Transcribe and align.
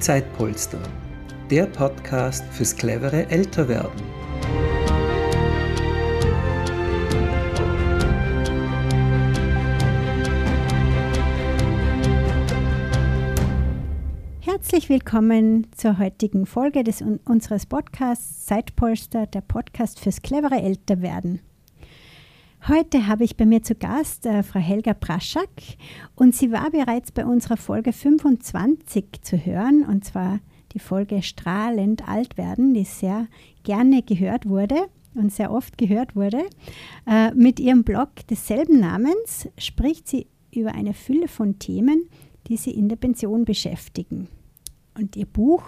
Zeitpolster, 0.00 0.80
der 1.50 1.66
Podcast 1.66 2.42
fürs 2.52 2.74
clevere 2.74 3.28
Älterwerden. 3.28 4.00
Herzlich 14.40 14.88
willkommen 14.88 15.66
zur 15.76 15.98
heutigen 15.98 16.46
Folge 16.46 16.82
des, 16.82 17.04
unseres 17.26 17.66
Podcasts 17.66 18.46
Zeitpolster, 18.46 19.26
der 19.26 19.42
Podcast 19.42 20.00
fürs 20.00 20.22
clevere 20.22 20.62
Älterwerden. 20.62 21.40
Heute 22.68 23.06
habe 23.06 23.24
ich 23.24 23.38
bei 23.38 23.46
mir 23.46 23.62
zu 23.62 23.74
Gast 23.74 24.26
äh, 24.26 24.42
Frau 24.42 24.60
Helga 24.60 24.92
Praschak 24.92 25.48
und 26.14 26.34
sie 26.34 26.52
war 26.52 26.70
bereits 26.70 27.10
bei 27.10 27.24
unserer 27.24 27.56
Folge 27.56 27.90
25 27.90 29.22
zu 29.22 29.38
hören 29.38 29.86
und 29.86 30.04
zwar 30.04 30.40
die 30.72 30.78
Folge 30.78 31.22
Strahlend 31.22 32.06
alt 32.06 32.36
werden, 32.36 32.74
die 32.74 32.84
sehr 32.84 33.28
gerne 33.62 34.02
gehört 34.02 34.46
wurde 34.46 34.76
und 35.14 35.32
sehr 35.32 35.50
oft 35.50 35.78
gehört 35.78 36.14
wurde. 36.14 36.44
Äh, 37.06 37.32
mit 37.32 37.60
ihrem 37.60 37.82
Blog 37.82 38.10
desselben 38.28 38.78
Namens 38.78 39.48
spricht 39.56 40.06
sie 40.06 40.26
über 40.54 40.74
eine 40.74 40.92
Fülle 40.92 41.28
von 41.28 41.58
Themen, 41.58 42.10
die 42.46 42.58
sie 42.58 42.72
in 42.72 42.90
der 42.90 42.96
Pension 42.96 43.46
beschäftigen. 43.46 44.28
Und 44.98 45.16
ihr 45.16 45.26
Buch 45.26 45.62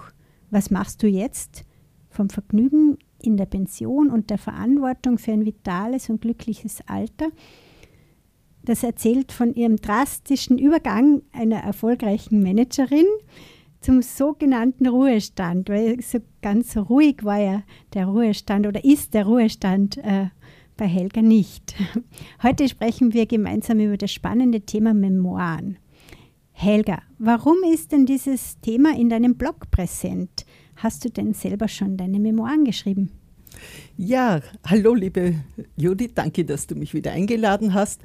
Was 0.51 0.70
machst 0.70 1.02
du 1.02 1.06
jetzt? 1.06 1.65
Vom 2.10 2.29
Vergnügen 2.29 2.98
in 3.22 3.36
der 3.36 3.46
Pension 3.46 4.10
und 4.10 4.30
der 4.30 4.38
Verantwortung 4.38 5.18
für 5.18 5.32
ein 5.32 5.46
vitales 5.46 6.10
und 6.10 6.20
glückliches 6.20 6.80
Alter. 6.86 7.28
Das 8.64 8.82
erzählt 8.82 9.32
von 9.32 9.54
ihrem 9.54 9.76
drastischen 9.76 10.58
Übergang 10.58 11.22
einer 11.32 11.58
erfolgreichen 11.58 12.42
Managerin 12.42 13.06
zum 13.80 14.02
sogenannten 14.02 14.87
Ruhestand, 14.87 15.68
weil 15.68 16.01
so 16.01 16.18
ganz 16.40 16.76
ruhig 16.76 17.24
war 17.24 17.40
ja 17.40 17.62
der 17.95 18.06
Ruhestand 18.06 18.66
oder 18.66 18.84
ist 18.84 19.14
der 19.14 19.26
Ruhestand 19.26 19.98
äh, 19.98 20.26
bei 20.76 20.86
Helga 20.86 21.23
nicht. 21.23 21.74
Heute 22.42 22.68
sprechen 22.68 23.12
wir 23.12 23.26
gemeinsam 23.26 23.80
über 23.80 23.96
das 23.96 24.12
spannende 24.12 24.60
Thema 24.60 24.95
Memoiren. 24.95 25.79
Helga, 26.52 27.02
warum 27.18 27.57
ist 27.73 27.92
denn 27.92 28.07
dieses 28.07 28.60
Thema 28.60 28.96
in 28.96 29.09
deinem 29.09 29.34
Blog 29.34 29.70
präsent? 29.70 30.46
Hast 30.76 31.04
du 31.04 31.10
denn 31.10 31.34
selber 31.34 31.68
schon 31.68 31.96
deine 31.96 32.18
Memoiren 32.18 32.65
geschrieben? 32.65 33.10
Ja, 33.96 34.40
hallo 34.65 34.95
liebe 34.95 35.34
Judith, 35.76 36.12
danke, 36.14 36.45
dass 36.45 36.66
du 36.66 36.74
mich 36.74 36.95
wieder 36.95 37.12
eingeladen 37.12 37.74
hast 37.74 38.01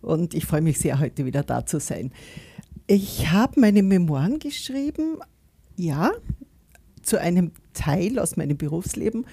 und 0.00 0.34
ich 0.34 0.46
freue 0.46 0.62
mich 0.62 0.78
sehr, 0.78 1.00
heute 1.00 1.24
wieder 1.24 1.42
da 1.42 1.66
zu 1.66 1.80
sein. 1.80 2.12
Ich 2.86 3.30
habe 3.30 3.60
meine 3.60 3.82
Memoiren 3.82 4.38
geschrieben, 4.38 5.18
ja, 5.76 6.12
zu 7.02 7.20
einem 7.20 7.52
Teil 7.72 8.18
aus 8.18 8.36
meinem 8.36 8.56
Berufsleben, 8.56 9.26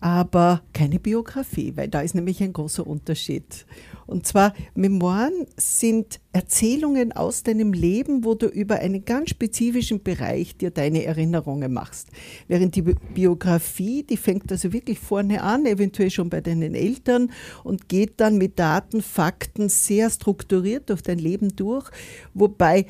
aber 0.00 0.62
keine 0.72 0.98
Biografie, 0.98 1.74
weil 1.76 1.88
da 1.88 2.00
ist 2.00 2.14
nämlich 2.14 2.42
ein 2.42 2.52
großer 2.52 2.86
Unterschied. 2.86 3.66
Und 4.06 4.26
zwar, 4.26 4.54
Memoiren 4.74 5.46
sind 5.56 6.18
Erzählungen 6.32 7.12
aus 7.12 7.42
deinem 7.42 7.72
Leben, 7.72 8.24
wo 8.24 8.34
du 8.34 8.46
über 8.46 8.76
einen 8.76 9.04
ganz 9.04 9.30
spezifischen 9.30 10.02
Bereich 10.02 10.56
dir 10.56 10.70
deine 10.70 11.04
Erinnerungen 11.04 11.72
machst. 11.72 12.08
Während 12.48 12.74
die 12.74 12.82
Biografie, 12.82 14.02
die 14.02 14.16
fängt 14.16 14.50
also 14.50 14.72
wirklich 14.72 14.98
vorne 14.98 15.42
an, 15.42 15.66
eventuell 15.66 16.10
schon 16.10 16.30
bei 16.30 16.40
deinen 16.40 16.74
Eltern 16.74 17.30
und 17.62 17.88
geht 17.88 18.14
dann 18.20 18.38
mit 18.38 18.58
Daten, 18.58 19.02
Fakten 19.02 19.68
sehr 19.68 20.10
strukturiert 20.10 20.90
durch 20.90 21.02
dein 21.02 21.18
Leben 21.18 21.54
durch, 21.54 21.88
wobei 22.34 22.86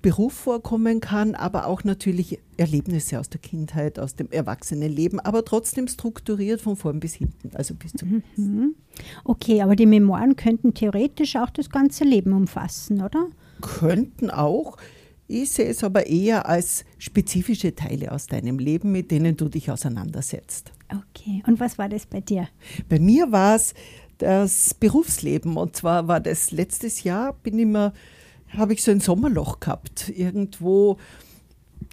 Beruf 0.00 0.32
vorkommen 0.32 1.00
kann, 1.00 1.34
aber 1.34 1.66
auch 1.66 1.84
natürlich 1.84 2.38
Erlebnisse 2.56 3.20
aus 3.20 3.28
der 3.28 3.40
Kindheit, 3.40 3.98
aus 3.98 4.16
dem 4.16 4.30
Erwachsenenleben, 4.30 5.20
aber 5.20 5.44
trotzdem 5.44 5.86
strukturiert 5.86 6.60
von 6.60 6.76
vorn 6.76 7.00
bis 7.00 7.14
hinten, 7.14 7.50
also 7.54 7.74
bis 7.74 7.92
zum. 7.92 8.22
Mhm. 8.36 8.74
Okay, 9.24 9.62
aber 9.62 9.76
die 9.76 9.86
Memoiren 9.86 10.36
könnten 10.36 10.74
theoretisch 10.74 11.36
auch 11.36 11.50
das 11.50 11.70
ganze 11.70 12.04
Leben 12.04 12.32
umfassen, 12.32 13.02
oder? 13.02 13.28
Könnten 13.60 14.30
auch. 14.30 14.76
Ich 15.28 15.50
sehe 15.50 15.66
es 15.66 15.84
aber 15.84 16.06
eher 16.06 16.46
als 16.46 16.84
spezifische 16.98 17.74
Teile 17.74 18.12
aus 18.12 18.26
deinem 18.26 18.58
Leben, 18.58 18.92
mit 18.92 19.10
denen 19.10 19.36
du 19.36 19.48
dich 19.48 19.70
auseinandersetzt. 19.70 20.72
Okay, 20.90 21.42
und 21.46 21.60
was 21.60 21.78
war 21.78 21.88
das 21.88 22.06
bei 22.06 22.20
dir? 22.20 22.48
Bei 22.88 22.98
mir 22.98 23.32
war 23.32 23.56
es 23.56 23.72
das 24.22 24.74
Berufsleben. 24.74 25.56
Und 25.56 25.76
zwar 25.76 26.08
war 26.08 26.20
das 26.20 26.50
letztes 26.50 27.02
Jahr, 27.02 27.32
bin 27.42 27.58
ich 27.58 27.66
mir 27.66 27.92
habe 28.56 28.74
ich 28.74 28.82
so 28.82 28.90
ein 28.90 29.00
Sommerloch 29.00 29.60
gehabt. 29.60 30.08
Irgendwo, 30.08 30.98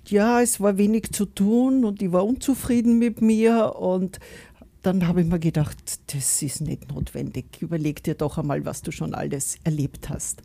ja, 0.07 0.41
es 0.41 0.59
war 0.59 0.77
wenig 0.77 1.11
zu 1.11 1.25
tun 1.25 1.85
und 1.85 2.01
ich 2.01 2.11
war 2.11 2.25
unzufrieden 2.25 2.99
mit 2.99 3.21
mir 3.21 3.75
und 3.75 4.19
dann 4.81 5.07
habe 5.07 5.21
ich 5.21 5.27
mir 5.27 5.39
gedacht, 5.39 5.77
das 6.13 6.41
ist 6.41 6.61
nicht 6.61 6.89
notwendig. 6.89 7.61
Überleg 7.61 8.03
dir 8.03 8.15
doch 8.15 8.37
einmal, 8.37 8.65
was 8.65 8.81
du 8.81 8.91
schon 8.91 9.13
alles 9.13 9.57
erlebt 9.63 10.09
hast. 10.09 10.41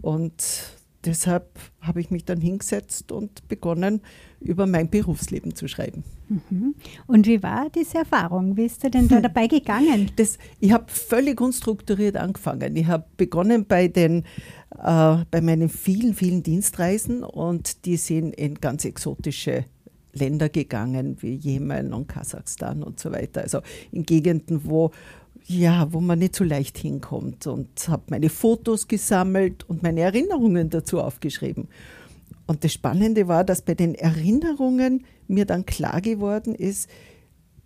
Und 0.00 0.42
deshalb 1.06 1.58
habe 1.80 2.00
ich 2.00 2.10
mich 2.10 2.24
dann 2.24 2.40
hingesetzt 2.40 3.12
und 3.12 3.46
begonnen, 3.48 4.02
über 4.40 4.66
mein 4.66 4.90
Berufsleben 4.90 5.54
zu 5.54 5.68
schreiben. 5.68 6.04
Mhm. 6.28 6.74
Und 7.06 7.26
wie 7.26 7.42
war 7.42 7.70
diese 7.70 7.98
Erfahrung? 7.98 8.56
Wie 8.56 8.66
ist 8.66 8.82
du 8.84 8.90
denn 8.90 9.08
da 9.08 9.20
dabei 9.20 9.46
gegangen? 9.46 10.10
Das, 10.16 10.38
ich 10.60 10.72
habe 10.72 10.86
völlig 10.88 11.40
unstrukturiert 11.40 12.16
angefangen. 12.16 12.76
Ich 12.76 12.86
habe 12.86 13.06
begonnen 13.16 13.64
bei, 13.66 13.88
den, 13.88 14.24
äh, 14.82 15.24
bei 15.30 15.40
meinen 15.40 15.68
vielen, 15.68 16.14
vielen 16.14 16.42
Dienstreisen 16.42 17.22
und 17.22 17.86
die 17.86 17.96
sind 17.96 18.34
in 18.34 18.56
ganz 18.56 18.84
exotische 18.84 19.64
Länder 20.12 20.48
gegangen, 20.48 21.16
wie 21.20 21.34
Jemen 21.34 21.92
und 21.92 22.08
Kasachstan 22.08 22.82
und 22.82 22.98
so 22.98 23.12
weiter. 23.12 23.42
Also 23.42 23.60
in 23.92 24.04
Gegenden, 24.04 24.62
wo 24.64 24.90
ja, 25.46 25.92
wo 25.92 26.00
man 26.00 26.18
nicht 26.18 26.34
so 26.34 26.44
leicht 26.44 26.76
hinkommt 26.76 27.46
und 27.46 27.88
habe 27.88 28.02
meine 28.10 28.28
Fotos 28.28 28.88
gesammelt 28.88 29.68
und 29.68 29.82
meine 29.82 30.00
Erinnerungen 30.00 30.70
dazu 30.70 31.00
aufgeschrieben. 31.00 31.68
Und 32.46 32.64
das 32.64 32.72
Spannende 32.72 33.28
war, 33.28 33.44
dass 33.44 33.62
bei 33.62 33.74
den 33.74 33.94
Erinnerungen 33.94 35.04
mir 35.28 35.46
dann 35.46 35.66
klar 35.66 36.00
geworden 36.00 36.54
ist, 36.54 36.88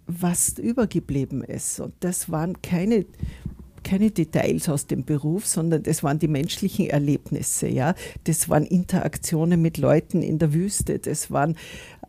was 0.07 0.59
übergeblieben 0.59 1.43
ist. 1.43 1.81
Und 1.81 1.95
das 2.01 2.31
waren 2.31 2.61
keine, 2.63 3.07
keine 3.83 4.11
Details 4.11 4.69
aus 4.69 4.87
dem 4.87 5.05
Beruf, 5.05 5.47
sondern 5.47 5.83
das 5.83 6.03
waren 6.03 6.19
die 6.19 6.29
menschlichen 6.29 6.89
Erlebnisse. 6.89 7.69
Ja? 7.69 7.95
Das 8.25 8.49
waren 8.49 8.65
Interaktionen 8.65 9.61
mit 9.61 9.79
Leuten 9.79 10.23
in 10.23 10.39
der 10.39 10.53
Wüste. 10.53 10.99
Das, 10.99 11.31
waren, 11.31 11.57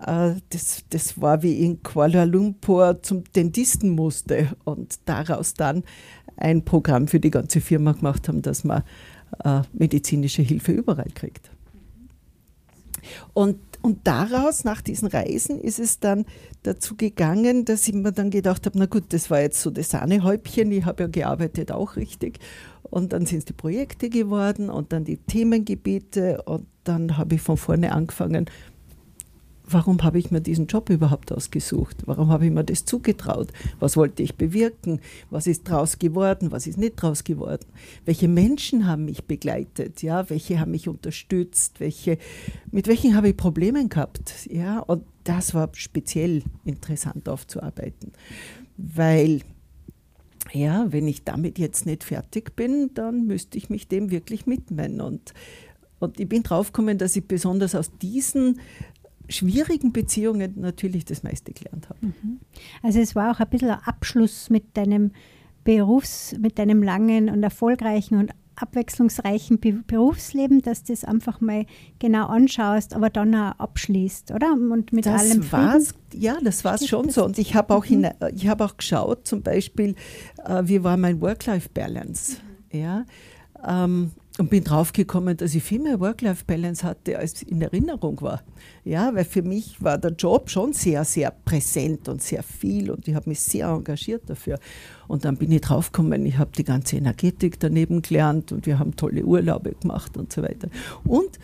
äh, 0.06 0.34
das, 0.50 0.84
das 0.90 1.22
war 1.22 1.44
wie 1.44 1.60
in 1.66 1.84
Kuala 1.84 2.24
Lumpur 2.24 3.02
zum 3.02 3.24
Dentisten 3.36 3.90
musste 3.90 4.56
und 4.64 5.00
daraus 5.06 5.54
dann 5.54 5.84
ein 6.38 6.64
Programm 6.64 7.08
für 7.08 7.20
die 7.20 7.32
ganze 7.32 7.62
Firma 7.62 7.92
gemacht 7.92 8.28
haben, 8.28 8.42
dass 8.42 8.64
man 8.64 8.84
äh, 9.44 9.62
medizinische 9.74 10.42
Hilfe 10.42 10.72
überall 10.72 11.10
kriegt. 11.14 11.52
Und, 13.34 13.58
und 13.82 14.08
daraus, 14.08 14.64
nach 14.64 14.82
diesen 14.82 15.08
Reisen, 15.08 15.60
ist 15.60 15.80
es 15.80 16.00
dann 16.00 16.26
dazu 16.64 16.96
gegangen, 16.96 17.66
dass 17.66 17.88
ich 17.88 17.94
mir 17.94 18.12
dann 18.12 18.30
gedacht 18.30 18.66
habe, 18.66 18.78
na 18.78 18.86
gut, 18.86 19.06
das 19.10 19.30
war 19.30 19.42
jetzt 19.42 19.62
so 19.62 19.72
das 19.72 19.90
Sahnehäubchen, 19.90 20.72
ich 20.72 20.86
habe 20.86 21.04
ja 21.04 21.10
gearbeitet 21.10 21.72
auch 21.72 21.96
richtig. 21.96 22.40
Und 22.84 23.14
dann 23.14 23.26
sind 23.26 23.40
es 23.40 23.46
die 23.46 23.54
Projekte 23.54 24.10
geworden 24.10 24.70
und 24.70 24.92
dann 24.94 25.06
die 25.06 25.18
Themengebiete 25.18 26.42
und 26.44 26.68
dann 26.84 27.18
habe 27.18 27.36
ich 27.36 27.42
von 27.42 27.58
vorne 27.58 27.92
angefangen, 27.94 28.50
warum 29.74 30.02
habe 30.04 30.20
ich 30.20 30.32
mir 30.32 30.42
diesen 30.42 30.68
Job 30.68 30.90
überhaupt 30.90 31.32
ausgesucht? 31.32 31.98
Warum 32.06 32.30
habe 32.30 32.46
ich 32.46 32.52
mir 32.52 32.64
das 32.64 32.86
zugetraut? 32.86 33.52
Was 33.80 33.98
wollte 33.98 34.24
ich 34.24 34.36
bewirken? 34.36 35.00
Was 35.30 35.48
ist 35.48 35.64
draus 35.64 36.00
geworden? 36.00 36.52
Was 36.52 36.68
ist 36.68 36.78
nicht 36.78 36.96
draus 36.96 37.24
geworden? 37.24 37.66
Welche 38.06 38.28
Menschen 38.28 38.88
haben 38.88 39.06
mich 39.06 39.26
begleitet? 39.26 40.02
Ja, 40.02 40.30
welche 40.30 40.60
haben 40.60 40.72
mich 40.72 40.88
unterstützt? 40.88 41.80
Welche, 41.80 42.18
mit 42.72 42.88
welchen 42.88 43.16
habe 43.16 43.30
ich 43.30 43.38
Probleme 43.38 43.88
gehabt? 43.88 44.48
Ja, 44.50 44.80
und 44.80 45.04
das 45.24 45.54
war 45.54 45.70
speziell 45.74 46.44
interessant 46.66 47.30
aufzuarbeiten, 47.30 48.12
weil 48.78 49.42
ja, 50.54 50.92
wenn 50.92 51.08
ich 51.08 51.24
damit 51.24 51.60
jetzt 51.60 51.86
nicht 51.86 52.04
fertig 52.04 52.56
bin, 52.56 52.92
dann 52.94 53.26
müsste 53.26 53.58
ich 53.58 53.70
mich 53.70 53.88
dem 53.88 54.12
wirklich 54.12 54.48
widmen. 54.48 55.00
Und, 55.00 55.34
und 56.00 56.20
ich 56.20 56.28
bin 56.28 56.44
draufgekommen, 56.44 56.98
dass 56.98 57.16
ich 57.16 57.28
besonders 57.28 57.76
aus 57.76 57.92
diesen 58.02 58.60
schwierigen 59.32 59.92
Beziehungen 59.92 60.54
natürlich 60.58 61.06
das 61.06 61.24
meiste 61.24 61.54
gelernt 61.54 61.90
habe. 61.90 62.08
Mhm. 62.08 62.40
Also 62.84 63.00
es 63.00 63.16
war 63.16 63.32
auch 63.32 63.40
ein 63.40 63.50
bisschen 63.50 63.70
ein 63.70 63.80
Abschluss 63.84 64.50
mit 64.50 64.76
deinem 64.78 65.12
Berufs-, 65.64 66.36
mit 66.40 66.60
deinem 66.60 66.84
langen 66.84 67.30
und 67.30 67.44
erfolgreichen 67.44 68.18
und 68.18 68.32
abwechslungsreichen 68.56 69.60
Be 69.60 69.72
Berufsleben, 69.88 70.62
dass 70.62 70.84
du 70.84 70.94
das 70.94 71.04
einfach 71.04 71.42
mal 71.42 71.66
genau 72.00 72.28
anschaust, 72.28 72.94
aber 72.94 73.10
dann 73.10 73.34
auch 73.34 73.58
abschließt, 73.60 74.32
oder? 74.32 74.54
Und 74.54 74.94
mit 74.94 75.06
das 75.06 75.22
allem 75.22 75.52
war's, 75.52 75.94
Ja, 76.14 76.38
das 76.44 76.64
war 76.64 76.76
es 76.76 76.88
schon 76.88 77.10
so. 77.10 77.26
Und 77.26 77.38
ich 77.38 77.56
habe 77.56 77.74
auch, 77.74 77.88
mhm. 77.88 78.06
hab 78.46 78.62
auch 78.62 78.78
geschaut, 78.78 79.28
zum 79.28 79.42
Beispiel, 79.42 79.96
äh, 80.46 80.64
wie 80.66 80.84
war 80.84 80.98
mein 80.98 81.22
Work-Life-Balance? 81.22 82.38
Mhm. 82.72 82.80
Ja, 82.80 83.06
ähm, 83.68 84.12
und 84.38 84.50
bin 84.50 84.64
draufgekommen, 84.64 85.38
dass 85.38 85.54
ich 85.54 85.64
viel 85.64 85.80
mehr 85.80 86.00
Work-Life-Balance 86.00 86.84
hatte, 86.84 87.20
als 87.20 87.44
in 87.44 87.62
Erinnerung 87.62 88.22
war. 88.22 88.42
Ja, 88.84 89.14
weil 89.14 89.26
für 89.26 89.42
mich 89.42 89.82
war 89.84 89.98
der 89.98 90.12
Job 90.12 90.50
schon 90.50 90.74
sehr, 90.74 91.04
sehr 91.04 91.32
präsent 91.32 92.08
und 92.08 92.22
sehr 92.22 92.42
viel 92.42 92.90
und 92.90 93.08
ich 93.08 93.14
habe 93.14 93.30
mich 93.30 93.42
sehr 93.42 93.68
engagiert 93.68 94.24
dafür. 94.30 94.58
Und 95.08 95.26
dann 95.26 95.38
bin 95.38 95.52
ich 95.52 95.62
draufgekommen, 95.62 96.26
ich 96.26 96.38
habe 96.38 96.52
die 96.58 96.64
ganze 96.64 96.96
Energetik 96.96 97.60
daneben 97.60 98.02
gelernt 98.02 98.52
und 98.52 98.66
wir 98.66 98.80
haben 98.80 98.96
tolle 98.96 99.24
Urlaube 99.24 99.74
gemacht 99.74 100.16
und 100.18 100.32
so 100.32 100.42
weiter. 100.42 100.70
Und 101.04 101.38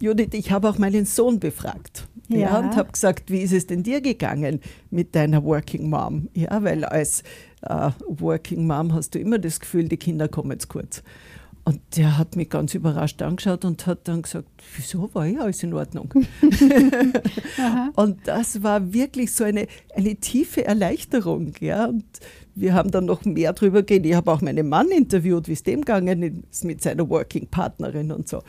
Judith, 0.00 0.28
ich 0.32 0.52
habe 0.52 0.68
auch 0.68 0.78
meinen 0.78 1.06
Sohn 1.06 1.40
befragt. 1.40 2.06
Ja. 2.28 2.38
ja 2.38 2.58
und 2.58 2.76
habe 2.76 2.92
gesagt, 2.92 3.30
wie 3.30 3.40
ist 3.40 3.52
es 3.52 3.66
denn 3.66 3.82
dir 3.82 4.00
gegangen 4.00 4.60
mit 4.90 5.14
deiner 5.14 5.42
Working 5.42 5.88
Mom? 5.88 6.28
Ja, 6.34 6.62
weil 6.62 6.84
als 6.84 7.22
äh, 7.62 7.90
Working 8.06 8.66
Mom 8.66 8.92
hast 8.92 9.14
du 9.14 9.18
immer 9.18 9.38
das 9.38 9.58
Gefühl, 9.58 9.88
die 9.88 9.96
Kinder 9.96 10.28
kommen 10.28 10.52
jetzt 10.52 10.68
kurz. 10.68 11.02
Und 11.68 11.82
der 11.98 12.16
hat 12.16 12.34
mich 12.34 12.48
ganz 12.48 12.72
überrascht 12.72 13.20
angeschaut 13.20 13.66
und 13.66 13.86
hat 13.86 14.08
dann 14.08 14.22
gesagt, 14.22 14.48
wieso 14.74 15.10
war 15.12 15.26
ja 15.26 15.42
alles 15.42 15.62
in 15.62 15.74
Ordnung? 15.74 16.14
und 17.94 18.26
das 18.26 18.62
war 18.62 18.94
wirklich 18.94 19.32
so 19.34 19.44
eine, 19.44 19.66
eine 19.94 20.16
tiefe 20.16 20.64
Erleichterung. 20.64 21.52
Ja? 21.60 21.84
Und 21.84 22.06
wir 22.54 22.72
haben 22.72 22.90
dann 22.90 23.04
noch 23.04 23.26
mehr 23.26 23.52
drüber 23.52 23.82
geredet. 23.82 24.06
Ich 24.06 24.14
habe 24.14 24.32
auch 24.32 24.40
meinen 24.40 24.66
Mann 24.66 24.88
interviewt, 24.88 25.46
wie 25.46 25.52
es 25.52 25.62
dem 25.62 25.82
gegangen 25.82 26.42
ist 26.50 26.64
mit 26.64 26.80
seiner 26.80 27.06
Working 27.10 27.48
Partnerin 27.48 28.12
und 28.12 28.30
so. 28.30 28.42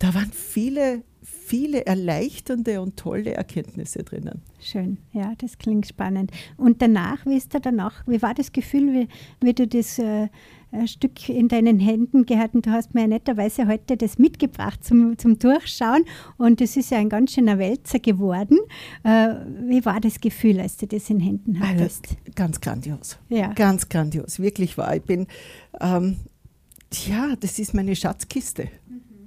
Da 0.00 0.12
waren 0.14 0.32
viele 0.32 1.04
viele 1.50 1.84
erleichternde 1.84 2.80
und 2.80 2.96
tolle 2.96 3.34
Erkenntnisse 3.34 4.04
drinnen. 4.04 4.42
Schön, 4.60 4.98
ja, 5.12 5.32
das 5.38 5.58
klingt 5.58 5.84
spannend. 5.84 6.30
Und 6.56 6.80
danach, 6.80 7.26
wie 7.26 7.36
ist 7.36 7.52
da 7.52 7.58
danach, 7.58 8.06
wie 8.06 8.22
war 8.22 8.34
das 8.34 8.52
Gefühl, 8.52 8.92
wie, 8.92 9.08
wie 9.44 9.52
du 9.52 9.66
das 9.66 9.98
äh, 9.98 10.28
Stück 10.86 11.28
in 11.28 11.48
deinen 11.48 11.80
Händen 11.80 12.24
gehabt 12.24 12.54
und 12.54 12.66
du 12.66 12.70
hast 12.70 12.94
mir 12.94 13.00
ja 13.00 13.06
netterweise 13.08 13.66
heute 13.66 13.96
das 13.96 14.16
mitgebracht 14.16 14.84
zum, 14.84 15.18
zum 15.18 15.40
Durchschauen 15.40 16.04
und 16.36 16.60
das 16.60 16.76
ist 16.76 16.92
ja 16.92 16.98
ein 16.98 17.08
ganz 17.08 17.32
schöner 17.32 17.58
Wälzer 17.58 17.98
geworden. 17.98 18.58
Äh, 19.02 19.34
wie 19.66 19.84
war 19.84 20.00
das 20.00 20.20
Gefühl, 20.20 20.60
als 20.60 20.76
du 20.76 20.86
das 20.86 21.10
in 21.10 21.18
Händen 21.18 21.58
hattest? 21.58 22.10
Also, 22.10 22.32
ganz 22.36 22.60
grandios. 22.60 23.18
Ja. 23.28 23.52
Ganz 23.54 23.88
grandios, 23.88 24.38
wirklich 24.38 24.78
war. 24.78 24.94
Ich 24.94 25.02
bin, 25.02 25.26
ähm, 25.80 26.18
ja, 27.08 27.34
das 27.40 27.58
ist 27.58 27.74
meine 27.74 27.96
Schatzkiste. 27.96 28.68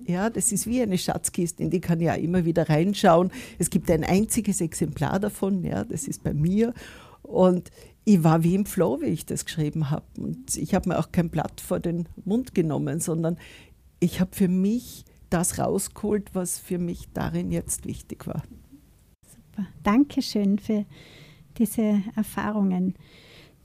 Ja, 0.06 0.30
das 0.30 0.52
ist 0.52 0.68
wie 0.68 0.82
eine 0.82 0.98
Schatzkiste, 0.98 1.64
in 1.64 1.70
die 1.70 1.80
kann 1.80 2.00
ich 2.00 2.08
ja 2.08 2.16
immer 2.16 2.46
wieder 2.46 2.68
reinschauen. 2.70 3.32
Es 3.58 3.70
gibt 3.70 3.90
ein 3.90 4.04
einziges 4.04 4.62
Exemplar 4.62 5.20
davon, 5.20 5.64
ja, 5.64 5.84
das 5.84 6.08
ist 6.08 6.24
bei 6.24 6.34
mir. 6.34 6.74
Und 7.22 7.72
ich 8.06 8.24
war 8.24 8.44
wie 8.44 8.56
im 8.56 8.66
Flow, 8.66 9.00
wie 9.02 9.08
ich 9.08 9.26
das 9.26 9.46
geschrieben 9.46 9.90
habe. 9.90 10.06
Und 10.18 10.58
ich 10.58 10.74
habe 10.76 10.90
mir 10.90 11.00
auch 11.00 11.12
kein 11.12 11.30
Blatt 11.30 11.62
vor 11.62 11.80
den 11.80 12.10
Mund 12.26 12.54
genommen, 12.54 13.00
sondern 13.00 13.38
ich 14.00 14.20
habe 14.20 14.36
für 14.36 14.50
mich 14.50 15.06
das 15.30 15.58
rausgeholt, 15.58 16.32
was 16.34 16.60
für 16.60 16.78
mich 16.78 17.08
darin 17.14 17.52
jetzt 17.52 17.86
wichtig 17.86 18.28
war. 18.28 18.44
Super. 19.26 19.68
Dankeschön 19.84 20.60
für 20.60 20.86
diese 21.58 22.04
Erfahrungen 22.16 22.96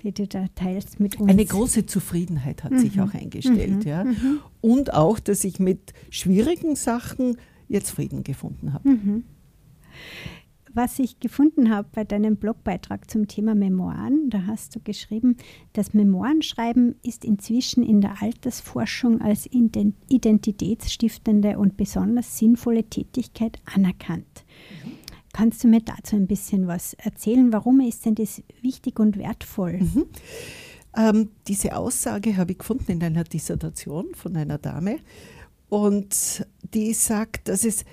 die 0.03 0.13
du 0.13 0.27
da 0.27 0.47
teilst 0.55 1.01
mit 1.01 1.21
uns. 1.21 1.31
Eine 1.31 1.45
große 1.45 1.87
Zufriedenheit 1.87 2.65
hat 2.65 2.73
mhm. 2.73 2.79
sich 2.79 3.01
auch 3.01 3.15
eingestellt. 3.15 3.85
Mhm. 3.85 3.89
Ja. 3.89 4.05
Mhm. 4.05 4.41
Und 4.61 4.95
auch, 4.95 5.19
dass 5.19 5.45
ich 5.45 5.61
mit 5.61 5.93
schwierigen 6.11 6.77
Sachen 6.77 7.37
jetzt 7.69 7.91
Frieden 7.91 8.25
gefunden 8.25 8.73
habe. 8.73 8.89
Mhm. 8.89 9.25
Was 10.75 10.99
ich 10.99 11.19
gefunden 11.19 11.71
habe 11.71 11.89
bei 11.93 12.05
deinem 12.05 12.37
Blogbeitrag 12.37 13.11
zum 13.11 13.27
Thema 13.27 13.55
Memoiren, 13.55 14.31
da 14.31 14.45
hast 14.47 14.77
du 14.77 14.81
geschrieben, 14.81 15.37
das 15.73 15.95
Memoirenschreiben 15.95 16.97
ist 17.03 17.25
inzwischen 17.25 17.83
in 17.83 18.01
der 18.01 18.23
Altersforschung 18.23 19.21
als 19.21 19.49
identitätsstiftende 19.51 21.59
und 21.59 21.77
besonders 21.77 22.39
sinnvolle 22.39 22.85
Tätigkeit 22.85 23.59
anerkannt. 23.65 24.45
Mhm. 24.85 24.98
Kannst 25.33 25.63
du 25.63 25.69
mir 25.69 25.81
dazu 25.81 26.17
ein 26.17 26.27
bisschen 26.27 26.67
was 26.67 26.95
erzählen? 26.95 27.53
Warum 27.53 27.81
ist 27.81 28.07
denn 28.07 28.15
das 28.15 28.43
wichtig 28.63 28.99
und 28.99 29.19
wertvoll? 29.19 29.79
Mhm. 29.81 30.07
Ähm, 30.97 31.31
diese 31.47 31.77
Aussage 31.77 32.37
habe 32.37 32.53
ich 32.53 32.59
gefunden 32.59 32.93
in 32.93 33.03
einer 33.03 33.25
Dissertation 33.25 34.15
von 34.15 34.37
einer 34.37 34.59
Dame 34.59 34.99
und 35.69 36.47
die 36.75 36.95
sagt, 36.95 37.49
dass 37.49 37.65
es 37.65 37.85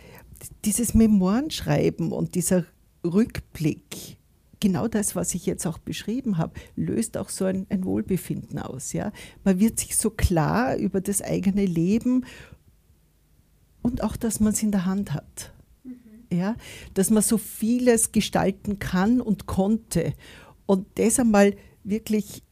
dieses 0.64 0.94
Memoirenschreiben 0.94 2.12
und 2.12 2.36
dieser 2.36 2.66
Rückblick, 3.04 4.18
genau 4.60 4.88
das, 4.88 5.16
was 5.16 5.36
ich 5.36 5.46
jetzt 5.46 5.68
auch 5.68 5.78
beschrieben 5.78 6.38
habe, 6.38 6.54
löst 6.76 7.18
auch 7.18 7.30
so 7.30 7.46
ein, 7.46 7.68
ein 7.70 7.84
Wohlbefinden 7.84 8.60
aus. 8.60 8.94
Ja? 8.94 9.12
Man 9.44 9.60
wird 9.60 9.80
sich 9.80 9.98
so 9.98 10.10
klar 10.10 10.76
über 10.78 11.02
das 11.02 11.22
eigene 11.22 11.66
Leben 11.66 12.26
und 13.82 14.04
auch, 14.04 14.16
dass 14.16 14.40
man 14.40 14.54
es 14.54 14.64
in 14.64 14.72
der 14.72 14.86
Hand 14.86 15.14
hat 15.14 15.54
ja, 16.32 16.56
dass 16.94 17.10
man 17.10 17.24
so 17.24 17.38
vieles 17.38 18.12
gestalten 18.12 18.80
kann 18.80 19.22
und 19.22 19.46
konnte. 19.46 20.14
Und 20.66 20.88
das 20.96 21.20
einmal 21.20 21.56
wirklich 21.84 22.44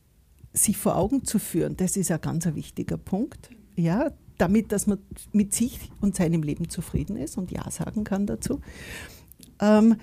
sich 0.53 0.77
vor 0.77 0.95
Augen 0.95 1.25
zu 1.25 1.39
führen, 1.39 1.77
das 1.77 1.97
ist 1.97 2.11
ein 2.11 2.21
ganz 2.21 2.45
wichtiger 2.45 2.97
Punkt. 2.97 3.49
Ja, 3.75 4.11
damit, 4.37 4.71
dass 4.71 4.87
man 4.87 4.99
mit 5.31 5.53
sich 5.53 5.79
und 6.01 6.15
seinem 6.15 6.43
Leben 6.43 6.69
zufrieden 6.69 7.17
ist 7.17 7.37
und 7.37 7.51
Ja 7.51 7.69
sagen 7.71 8.03
kann 8.03 8.27
dazu. 8.27 8.61
Ähm, 9.59 9.95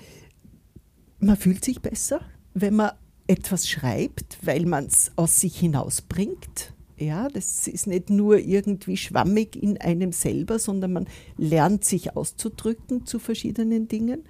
man 1.19 1.37
fühlt 1.37 1.65
sich 1.65 1.81
besser, 1.81 2.21
wenn 2.55 2.77
man 2.77 2.93
etwas 3.27 3.69
schreibt, 3.69 4.39
weil 4.45 4.67
man 4.67 4.87
es 4.87 5.13
aus 5.17 5.41
sich 5.41 5.59
hinausbringt. 5.59 6.73
Ja, 7.01 7.29
das 7.29 7.67
ist 7.67 7.87
nicht 7.87 8.11
nur 8.11 8.39
irgendwie 8.39 8.99
schwammig 8.99 9.57
in 9.57 9.81
einem 9.81 10.13
selber, 10.13 10.59
sondern 10.59 10.93
man 10.93 11.09
lernt 11.39 11.83
sich 11.83 12.15
auszudrücken 12.15 13.07
zu 13.07 13.19
verschiedenen 13.19 13.89
Dingen. 13.89 14.25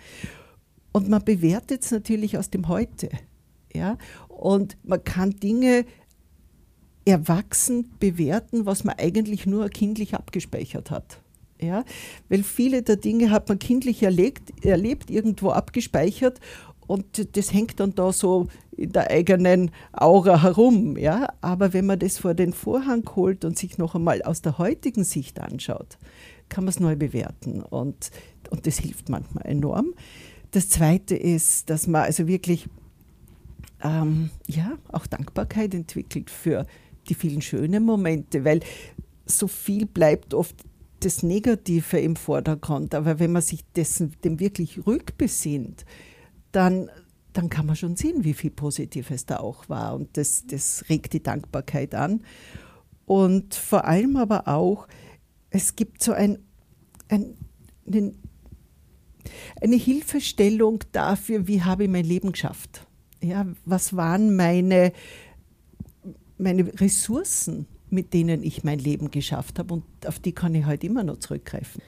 Und 0.92 1.08
man 1.08 1.24
bewertet 1.24 1.82
es 1.84 1.90
natürlich 1.90 2.38
aus 2.38 2.48
dem 2.48 2.68
Heute. 2.68 3.08
Ja, 3.74 3.98
und 4.28 4.76
man 4.84 5.02
kann 5.02 5.30
Dinge 5.30 5.84
erwachsen 7.04 7.90
bewerten, 7.98 8.66
was 8.66 8.84
man 8.84 8.96
eigentlich 8.98 9.46
nur 9.46 9.68
kindlich 9.68 10.14
abgespeichert 10.14 10.92
hat. 10.92 11.20
Ja, 11.60 11.84
weil 12.28 12.42
viele 12.44 12.82
der 12.82 12.96
Dinge 12.96 13.30
hat 13.30 13.48
man 13.48 13.58
kindlich 13.58 14.02
erlebt, 14.02 14.64
erlebt 14.64 15.10
irgendwo 15.10 15.50
abgespeichert 15.50 16.40
und 16.90 17.36
das 17.36 17.52
hängt 17.52 17.78
dann 17.78 17.94
da 17.94 18.12
so 18.12 18.48
in 18.76 18.90
der 18.90 19.12
eigenen 19.12 19.70
Aura 19.92 20.42
herum. 20.42 20.96
Ja? 20.96 21.32
Aber 21.40 21.72
wenn 21.72 21.86
man 21.86 22.00
das 22.00 22.18
vor 22.18 22.34
den 22.34 22.52
Vorhang 22.52 23.08
holt 23.14 23.44
und 23.44 23.56
sich 23.56 23.78
noch 23.78 23.94
einmal 23.94 24.22
aus 24.22 24.42
der 24.42 24.58
heutigen 24.58 25.04
Sicht 25.04 25.38
anschaut, 25.38 25.98
kann 26.48 26.64
man 26.64 26.70
es 26.70 26.80
neu 26.80 26.96
bewerten. 26.96 27.62
Und, 27.62 28.10
und 28.50 28.66
das 28.66 28.78
hilft 28.78 29.08
manchmal 29.08 29.46
enorm. 29.46 29.94
Das 30.50 30.68
Zweite 30.68 31.14
ist, 31.14 31.70
dass 31.70 31.86
man 31.86 32.02
also 32.02 32.26
wirklich 32.26 32.66
ähm, 33.84 34.30
ja, 34.48 34.76
auch 34.90 35.06
Dankbarkeit 35.06 35.74
entwickelt 35.74 36.28
für 36.28 36.66
die 37.08 37.14
vielen 37.14 37.40
schönen 37.40 37.84
Momente, 37.84 38.44
weil 38.44 38.62
so 39.26 39.46
viel 39.46 39.86
bleibt 39.86 40.34
oft 40.34 40.56
das 40.98 41.22
Negative 41.22 42.00
im 42.00 42.16
Vordergrund. 42.16 42.96
Aber 42.96 43.20
wenn 43.20 43.30
man 43.30 43.42
sich 43.42 43.60
dessen, 43.76 44.16
dem 44.24 44.40
wirklich 44.40 44.84
rückbesinnt, 44.88 45.84
dann, 46.52 46.90
dann 47.32 47.48
kann 47.48 47.66
man 47.66 47.76
schon 47.76 47.96
sehen, 47.96 48.24
wie 48.24 48.34
viel 48.34 48.50
Positives 48.50 49.26
da 49.26 49.38
auch 49.38 49.68
war. 49.68 49.94
Und 49.94 50.16
das, 50.16 50.46
das 50.46 50.84
regt 50.88 51.12
die 51.12 51.22
Dankbarkeit 51.22 51.94
an. 51.94 52.22
Und 53.06 53.54
vor 53.54 53.84
allem 53.84 54.16
aber 54.16 54.48
auch, 54.48 54.86
es 55.50 55.74
gibt 55.76 56.02
so 56.02 56.12
ein, 56.12 56.38
ein, 57.08 57.34
einen, 57.86 58.22
eine 59.60 59.76
Hilfestellung 59.76 60.84
dafür, 60.92 61.46
wie 61.46 61.62
habe 61.62 61.84
ich 61.84 61.90
mein 61.90 62.04
Leben 62.04 62.32
geschafft. 62.32 62.86
Ja, 63.22 63.46
was 63.64 63.96
waren 63.96 64.34
meine, 64.36 64.92
meine 66.38 66.80
Ressourcen, 66.80 67.66
mit 67.90 68.14
denen 68.14 68.42
ich 68.42 68.64
mein 68.64 68.78
Leben 68.78 69.10
geschafft 69.10 69.58
habe 69.58 69.74
und 69.74 69.84
auf 70.06 70.20
die 70.20 70.32
kann 70.32 70.54
ich 70.54 70.64
heute 70.64 70.86
immer 70.86 71.02
noch 71.02 71.18
zurückgreifen. 71.18 71.82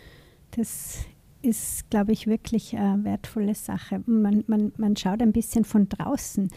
Das 0.51 0.99
ist, 1.43 1.91
glaube 1.91 2.13
ich, 2.13 2.27
wirklich 2.27 2.77
eine 2.77 3.05
wertvolle 3.05 3.55
Sache. 3.55 4.03
Man, 4.07 4.45
man, 4.47 4.73
man 4.77 4.97
schaut 4.97 5.23
ein 5.23 5.33
bisschen 5.33 5.65
von 5.65 5.89
draußen 5.89 6.51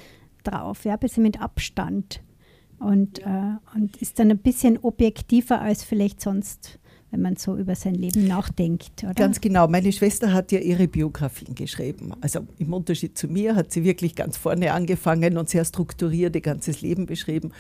drauf, 0.44 0.86
ja, 0.86 0.94
ein 0.94 1.00
bisschen 1.00 1.24
mit 1.24 1.42
Abstand 1.42 2.22
und, 2.80 3.20
äh, 3.20 3.56
und 3.76 3.98
ist 3.98 4.20
dann 4.20 4.32
ein 4.32 4.38
bisschen 4.38 4.78
objektiver 4.78 5.62
als 5.62 5.84
vielleicht 5.84 6.22
sonst, 6.22 6.80
wenn 7.12 7.22
man 7.22 7.36
so 7.36 7.56
über 7.58 7.76
sein 7.76 7.96
Leben 7.96 8.28
nachdenkt. 8.28 9.04
Oder? 9.04 9.14
Ganz 9.14 9.42
genau. 9.42 9.68
Meine 9.68 9.92
Schwester 9.92 10.34
hat 10.34 10.52
ja 10.52 10.60
ihre 10.60 10.88
Biografien 10.88 11.56
geschrieben. 11.56 12.14
Also 12.22 12.42
im 12.58 12.74
Unterschied 12.74 13.18
zu 13.18 13.28
mir 13.28 13.56
hat 13.56 13.72
sie 13.72 13.84
wirklich 13.84 14.16
ganz 14.16 14.38
vorne 14.38 14.74
angefangen 14.74 15.38
und 15.38 15.50
sehr 15.50 15.66
strukturiert 15.66 16.36
ihr 16.36 16.42
ganzes 16.42 16.82
Leben 16.82 17.06
beschrieben. 17.06 17.52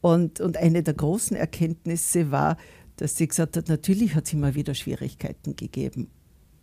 Und, 0.00 0.40
und 0.40 0.56
eine 0.56 0.82
der 0.82 0.94
großen 0.94 1.36
Erkenntnisse 1.36 2.30
war, 2.30 2.56
dass 2.96 3.16
sie 3.16 3.26
gesagt 3.26 3.56
hat, 3.56 3.68
natürlich 3.68 4.14
hat 4.14 4.26
es 4.26 4.32
immer 4.32 4.54
wieder 4.54 4.74
Schwierigkeiten 4.74 5.56
gegeben 5.56 6.08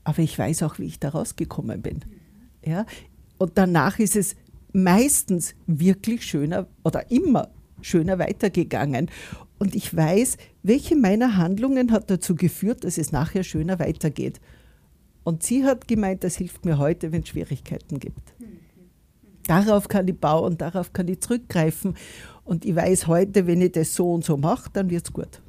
aber 0.04 0.20
ich 0.20 0.38
weiß 0.38 0.64
auch, 0.64 0.80
wie 0.80 0.86
ich 0.86 1.00
da 1.00 1.10
rausgekommen 1.10 1.82
bin. 1.82 2.00
Ja? 2.66 2.86
Und 3.38 3.52
danach 3.56 4.00
ist 4.00 4.16
es 4.16 4.36
meistens 4.74 5.56
wirklich 5.68 6.26
schöner 6.26 6.68
oder 6.84 7.12
immer 7.12 7.50
schöner 7.82 8.20
weitergegangen. 8.20 9.10
und 9.60 9.76
ich 9.76 9.96
weiß, 9.96 10.38
welche 10.64 10.96
meiner 10.96 11.38
Handlungen 11.38 11.92
hat 11.92 12.10
dazu 12.10 12.36
geführt, 12.36 12.84
dass 12.84 12.98
es 12.98 13.12
nachher 13.12 13.44
schöner 13.44 13.80
weitergeht. 13.80 14.40
Und 15.24 15.44
sie 15.44 15.66
hat 15.66 15.88
gemeint, 15.88 16.24
das 16.24 16.38
hilft 16.38 16.66
mir 16.66 16.78
heute, 16.78 17.12
wenn 17.12 17.22
es 17.22 17.30
Schwierigkeiten 17.30 18.00
gibt. 18.00 18.34
Darauf 19.46 19.88
kann 19.88 20.08
ich 20.08 20.18
bauen, 20.18 20.58
darauf 20.58 20.94
kann 20.94 21.08
ich 21.08 21.20
zurückgreifen. 21.22 21.96
Und 22.44 22.66
ich 22.66 22.76
weiß 22.76 23.08
heute, 23.08 23.48
wenn 23.48 23.62
ich 23.62 23.74
das 23.74 23.94
so 23.94 24.14
und 24.14 24.24
so 24.24 24.38
mache, 24.38 24.70
dann 24.74 24.90
wird 24.90 25.06
es 25.06 25.14
gut. 25.14 25.42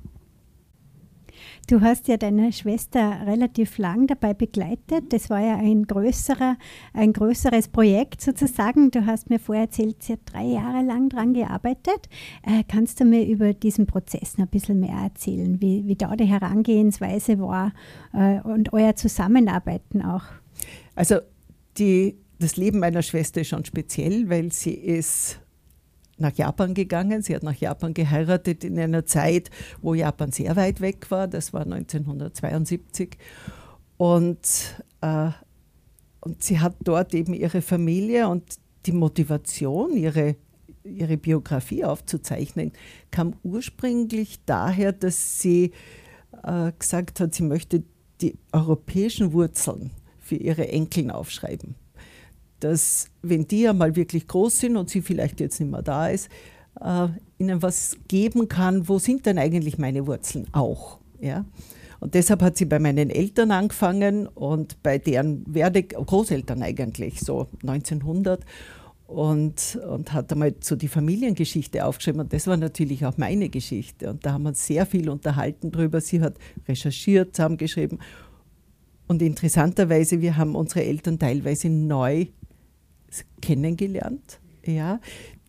Du 1.69 1.81
hast 1.81 2.09
ja 2.09 2.17
deine 2.17 2.53
Schwester 2.53 3.25
relativ 3.25 3.79
lang 3.79 4.07
dabei 4.07 4.35
begleitet. 4.35 5.13
Das 5.13 5.31
war 5.31 5.41
ja 5.41 5.57
ein, 5.57 5.85
größerer, 5.85 6.57
ein 6.93 7.13
größeres 7.13 7.69
Projekt 7.69 8.21
sozusagen. 8.21 8.91
Du 8.91 9.07
hast 9.07 9.31
mir 9.31 9.39
vorher 9.39 9.65
erzählt, 9.65 10.03
sie 10.03 10.15
hat 10.15 10.21
drei 10.27 10.45
Jahre 10.45 10.85
lang 10.85 11.09
daran 11.09 11.35
gearbeitet. 11.35 12.09
Äh, 12.43 12.65
kannst 12.67 13.01
du 13.01 13.05
mir 13.05 13.25
über 13.27 13.55
diesen 13.55 13.87
Prozess 13.87 14.39
noch 14.39 14.47
ein 14.47 14.51
bisschen 14.51 14.81
mehr 14.81 14.97
erzählen, 15.05 15.61
wie, 15.61 15.87
wie 15.87 15.95
da 15.95 16.17
die 16.17 16.25
Herangehensweise 16.25 17.39
war 17.39 17.73
äh, 18.13 18.41
und 18.41 18.73
euer 18.73 18.97
Zusammenarbeiten 18.97 20.03
auch? 20.03 20.25
Also 20.97 21.17
die, 21.79 22.17
das 22.41 22.57
Leben 22.57 22.81
meiner 22.81 23.03
Schwester 23.03 23.41
ist 23.41 23.49
schon 23.49 23.65
speziell, 23.65 24.29
weil 24.29 24.53
sie 24.53 24.75
ist 24.75 25.42
nach 26.19 26.33
Japan 26.35 26.75
gegangen. 26.75 27.23
Sie 27.23 27.35
hat 27.35 27.43
nach 27.43 27.57
Japan 27.57 27.95
geheiratet 27.95 28.65
in 28.65 28.79
einer 28.79 29.05
Zeit, 29.07 29.51
wo 29.81 29.95
Japan 29.95 30.33
sehr 30.33 30.57
weit 30.57 30.81
weg 30.81 31.11
war. 31.11 31.29
Das 31.29 31.53
war 31.53 31.63
1972. 31.63 33.17
Und, 33.97 34.83
äh, 35.01 35.31
und 36.21 36.43
sie 36.43 36.61
hat 36.61 36.77
dort 36.81 37.15
eben 37.15 37.35
ihre 37.35 37.63
Familie 37.63 38.29
und 38.29 38.45
die 38.87 38.93
Motivation, 38.93 39.97
ihre, 39.97 40.37
ihre 40.85 41.17
Biografie 41.17 41.85
aufzuzeichnen, 41.85 42.73
kam 43.11 43.35
ursprünglich 43.43 44.45
daher, 44.45 44.93
dass 44.93 45.41
sie 45.41 45.73
äh, 46.43 46.73
gesagt 46.79 47.21
hat, 47.21 47.35
sie 47.35 47.45
möchte 47.45 47.85
die 48.21 48.39
europäischen 48.53 49.33
Wurzeln 49.33 49.91
für 50.19 50.37
ihre 50.37 50.69
Enkeln 50.69 51.11
aufschreiben 51.11 51.75
dass 52.65 53.09
wenn 53.23 53.47
die 53.47 53.63
ja 53.63 53.73
mal 53.73 53.97
wirklich 53.97 54.29
groß 54.29 54.61
sind 54.61 54.77
und 54.77 54.91
sie 54.91 55.03
vielleicht 55.03 55.41
jetzt 55.41 55.61
nicht 55.61 55.71
mehr 55.71 55.83
da 55.83 56.09
ist, 56.09 56.29
äh, 56.81 57.09
ihnen 57.39 57.63
was 57.63 57.97
geben 58.09 58.49
kann, 58.49 58.89
wo 58.89 58.99
sind 58.99 59.27
denn 59.27 59.39
eigentlich 59.39 59.79
meine 59.79 60.07
Wurzeln 60.07 60.47
auch? 60.53 60.99
Ja? 61.21 61.45
Und 62.01 62.15
deshalb 62.15 62.43
hat 62.43 62.57
sie 62.57 62.65
bei 62.65 62.79
meinen 62.79 63.11
Eltern 63.11 63.53
angefangen 63.53 64.27
und 64.27 64.83
bei 64.83 64.99
deren 64.99 65.45
Werde 65.53 65.83
Großeltern 65.85 66.63
eigentlich, 66.63 67.21
so 67.21 67.47
1900 67.63 68.45
und, 69.07 69.79
und 69.89 70.13
hat 70.13 70.33
einmal 70.33 70.55
so 70.61 70.75
die 70.75 70.89
Familiengeschichte 70.89 71.85
aufgeschrieben. 71.85 72.23
Und 72.23 72.33
das 72.33 72.47
war 72.47 72.57
natürlich 72.57 73.07
auch 73.07 73.19
meine 73.19 73.49
Geschichte. 73.49 74.11
Und 74.11 74.27
da 74.27 74.33
haben 74.33 74.43
wir 74.43 74.49
uns 74.49 74.67
sehr 74.67 74.87
viel 74.87 75.09
unterhalten 75.11 75.71
drüber. 75.71 76.01
Sie 76.01 76.21
hat 76.21 76.35
recherchiert, 76.67 77.37
zusammengeschrieben. 77.37 77.99
Und 79.07 79.21
interessanterweise, 79.21 80.21
wir 80.21 80.37
haben 80.37 80.55
unsere 80.55 80.85
Eltern 80.85 81.19
teilweise 81.19 81.69
neu 81.69 82.27
kennengelernt, 83.41 84.41
ja, 84.65 85.01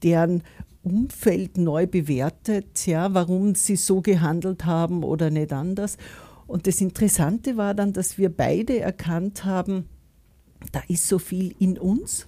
deren 0.01 0.43
Umfeld 0.83 1.57
neu 1.57 1.87
bewertet, 1.87 2.85
ja, 2.85 3.13
warum 3.13 3.55
sie 3.55 3.77
so 3.77 4.01
gehandelt 4.01 4.65
haben 4.65 5.03
oder 5.03 5.29
nicht 5.29 5.53
anders. 5.53 5.97
Und 6.45 6.67
das 6.67 6.81
Interessante 6.81 7.55
war 7.55 7.73
dann, 7.73 7.93
dass 7.93 8.17
wir 8.17 8.29
beide 8.29 8.79
erkannt 8.79 9.45
haben, 9.45 9.85
da 10.71 10.81
ist 10.87 11.07
so 11.07 11.19
viel 11.19 11.55
in 11.59 11.77
uns, 11.77 12.27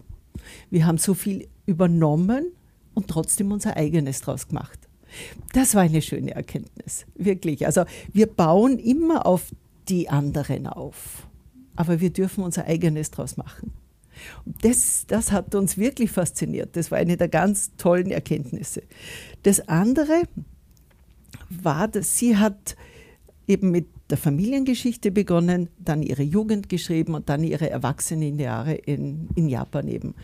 wir 0.69 0.85
haben 0.85 0.97
so 0.97 1.13
viel 1.13 1.47
übernommen 1.65 2.51
und 2.93 3.07
trotzdem 3.07 3.51
unser 3.51 3.75
eigenes 3.77 4.21
draus 4.21 4.47
gemacht. 4.47 4.79
Das 5.53 5.75
war 5.75 5.83
eine 5.83 6.01
schöne 6.01 6.31
Erkenntnis, 6.31 7.05
wirklich. 7.15 7.65
Also 7.65 7.85
wir 8.11 8.27
bauen 8.27 8.79
immer 8.79 9.25
auf 9.25 9.53
die 9.87 10.09
anderen 10.09 10.67
auf, 10.67 11.27
aber 11.75 12.01
wir 12.01 12.09
dürfen 12.09 12.43
unser 12.43 12.65
eigenes 12.65 13.11
draus 13.11 13.37
machen. 13.37 13.73
Das, 14.61 15.05
das 15.07 15.31
hat 15.31 15.55
uns 15.55 15.77
wirklich 15.77 16.11
fasziniert. 16.11 16.75
Das 16.75 16.91
war 16.91 16.97
eine 16.97 17.17
der 17.17 17.27
ganz 17.27 17.75
tollen 17.77 18.11
Erkenntnisse. 18.11 18.83
Das 19.43 19.67
andere 19.67 20.23
war, 21.49 21.87
dass 21.87 22.17
sie 22.17 22.37
hat 22.37 22.75
eben 23.47 23.71
mit 23.71 23.87
der 24.09 24.17
Familiengeschichte 24.17 25.11
begonnen, 25.11 25.69
dann 25.79 26.01
ihre 26.01 26.23
Jugend 26.23 26.69
geschrieben 26.69 27.15
und 27.15 27.29
dann 27.29 27.43
ihre 27.43 27.69
Erwachsenenjahre 27.69 28.73
in, 28.73 29.29
in 29.35 29.49
Japan 29.49 29.87
eben. 29.87 30.15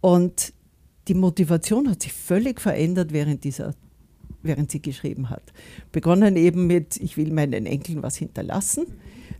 Und 0.00 0.52
die 1.08 1.14
Motivation 1.14 1.88
hat 1.88 2.02
sich 2.02 2.12
völlig 2.12 2.60
verändert 2.60 3.12
während 3.12 3.44
dieser 3.44 3.74
während 4.44 4.70
sie 4.70 4.80
geschrieben 4.80 5.30
hat. 5.30 5.42
Begonnen 5.90 6.36
eben 6.36 6.66
mit, 6.66 6.98
ich 6.98 7.16
will 7.16 7.32
meinen 7.32 7.66
Enkeln 7.66 8.02
was 8.02 8.16
hinterlassen, 8.16 8.86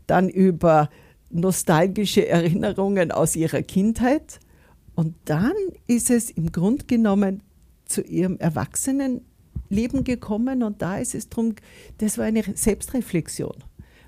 dann 0.07 0.29
über 0.29 0.89
nostalgische 1.35 2.27
Erinnerungen 2.27 3.11
aus 3.11 3.37
ihrer 3.37 3.63
Kindheit. 3.63 4.41
Und 4.95 5.15
dann 5.25 5.53
ist 5.87 6.11
es 6.11 6.31
im 6.31 6.53
Grunde 6.53 6.85
genommen 6.87 7.43
zu 7.87 8.03
ihrem 8.03 8.39
Erwachsenenleben 8.39 10.05
gekommen 10.05 10.63
und 10.63 10.81
da 10.81 10.99
ist 10.99 11.15
es 11.15 11.29
drum, 11.29 11.55
das 11.99 12.17
war 12.17 12.25
eine 12.25 12.43
Selbstreflexion. 12.55 13.57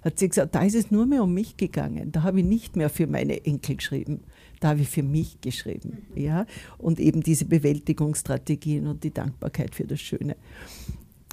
Hat 0.03 0.21
sie 0.21 0.29
gesagt, 0.29 0.55
da 0.55 0.63
ist 0.63 0.77
es 0.77 0.93
nur 0.93 1.05
mehr 1.05 1.25
um 1.25 1.35
mich 1.35 1.57
gegangen. 1.57 2.13
Da 2.13 2.23
habe 2.23 2.39
ich 2.39 2.47
nicht 2.47 2.77
mehr 2.77 2.89
für 2.89 3.09
meine 3.09 3.45
Enkel 3.45 3.77
geschrieben. 3.77 4.21
Da 4.61 4.69
habe 4.69 4.83
ich 4.83 4.89
für 4.89 5.03
mich 5.03 5.41
geschrieben. 5.41 6.07
Ja? 6.15 6.47
Und 6.79 7.01
eben 7.01 7.23
diese 7.23 7.45
Bewältigungsstrategien 7.45 8.87
und 8.87 9.03
die 9.03 9.13
Dankbarkeit 9.13 9.75
für 9.75 9.85
das 9.85 10.01
Schöne. 10.01 10.37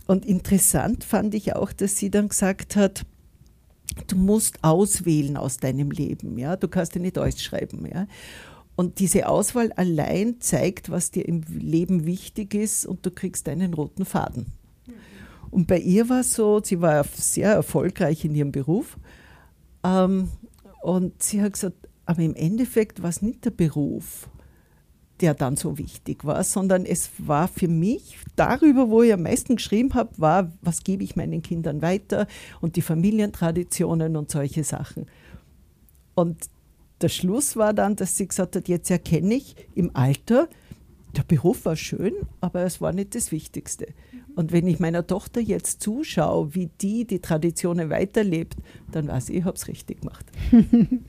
Und 0.07 0.25
interessant 0.25 1.03
fand 1.03 1.35
ich 1.35 1.55
auch, 1.55 1.71
dass 1.71 1.97
sie 1.97 2.09
dann 2.09 2.29
gesagt 2.29 2.75
hat, 2.75 3.05
du 4.07 4.15
musst 4.15 4.63
auswählen 4.63 5.37
aus 5.37 5.57
deinem 5.57 5.91
Leben. 5.91 6.37
Ja? 6.37 6.55
Du 6.55 6.67
kannst 6.67 6.95
dir 6.95 6.99
nicht 6.99 7.17
alles 7.17 7.41
schreiben. 7.41 7.87
Ja? 7.91 8.07
Und 8.75 8.99
diese 8.99 9.27
Auswahl 9.27 9.71
allein 9.73 10.39
zeigt, 10.39 10.89
was 10.89 11.11
dir 11.11 11.27
im 11.27 11.41
Leben 11.47 12.05
wichtig 12.05 12.53
ist 12.53 12.85
und 12.85 13.05
du 13.05 13.11
kriegst 13.11 13.47
einen 13.47 13.73
roten 13.73 14.05
Faden. 14.05 14.47
Und 15.51 15.67
bei 15.67 15.79
ihr 15.79 16.09
war 16.09 16.21
es 16.21 16.33
so, 16.33 16.61
sie 16.63 16.81
war 16.81 17.03
sehr 17.03 17.51
erfolgreich 17.51 18.25
in 18.25 18.33
ihrem 18.33 18.51
Beruf. 18.51 18.97
Ähm, 19.83 20.29
und 20.81 21.21
sie 21.21 21.43
hat 21.43 21.53
gesagt, 21.53 21.77
aber 22.05 22.21
im 22.21 22.33
Endeffekt 22.33 23.03
war 23.03 23.09
es 23.09 23.21
nicht 23.21 23.45
der 23.45 23.51
Beruf, 23.51 24.27
der 25.21 25.33
dann 25.33 25.55
so 25.55 25.77
wichtig 25.77 26.25
war, 26.25 26.43
sondern 26.43 26.85
es 26.85 27.11
war 27.17 27.47
für 27.47 27.67
mich 27.67 28.17
darüber, 28.35 28.89
wo 28.89 29.03
ich 29.03 29.13
am 29.13 29.23
meisten 29.23 29.55
geschrieben 29.55 29.93
habe, 29.93 30.09
war, 30.17 30.51
was 30.61 30.83
gebe 30.83 31.03
ich 31.03 31.15
meinen 31.15 31.41
Kindern 31.41 31.81
weiter 31.81 32.27
und 32.61 32.75
die 32.75 32.81
Familientraditionen 32.81 34.15
und 34.17 34.31
solche 34.31 34.63
Sachen. 34.63 35.05
Und 36.15 36.49
der 37.01 37.09
Schluss 37.09 37.55
war 37.55 37.73
dann, 37.73 37.95
dass 37.95 38.17
sie 38.17 38.27
gesagt 38.27 38.55
hat, 38.55 38.67
jetzt 38.67 38.89
erkenne 38.89 39.35
ich 39.35 39.55
im 39.75 39.91
Alter, 39.95 40.47
der 41.15 41.23
Beruf 41.23 41.65
war 41.65 41.75
schön, 41.75 42.13
aber 42.41 42.63
es 42.63 42.81
war 42.81 42.91
nicht 42.91 43.13
das 43.13 43.31
Wichtigste. 43.31 43.87
Und 44.35 44.51
wenn 44.51 44.65
ich 44.65 44.79
meiner 44.79 45.05
Tochter 45.05 45.41
jetzt 45.41 45.81
zuschaue, 45.81 46.55
wie 46.55 46.71
die 46.81 47.05
die 47.05 47.19
Traditionen 47.19 47.91
weiterlebt, 47.91 48.57
dann 48.91 49.07
weiß 49.07 49.29
ich, 49.29 49.37
ich 49.37 49.45
habe 49.45 49.55
es 49.55 49.67
richtig 49.67 50.01
gemacht. 50.01 50.25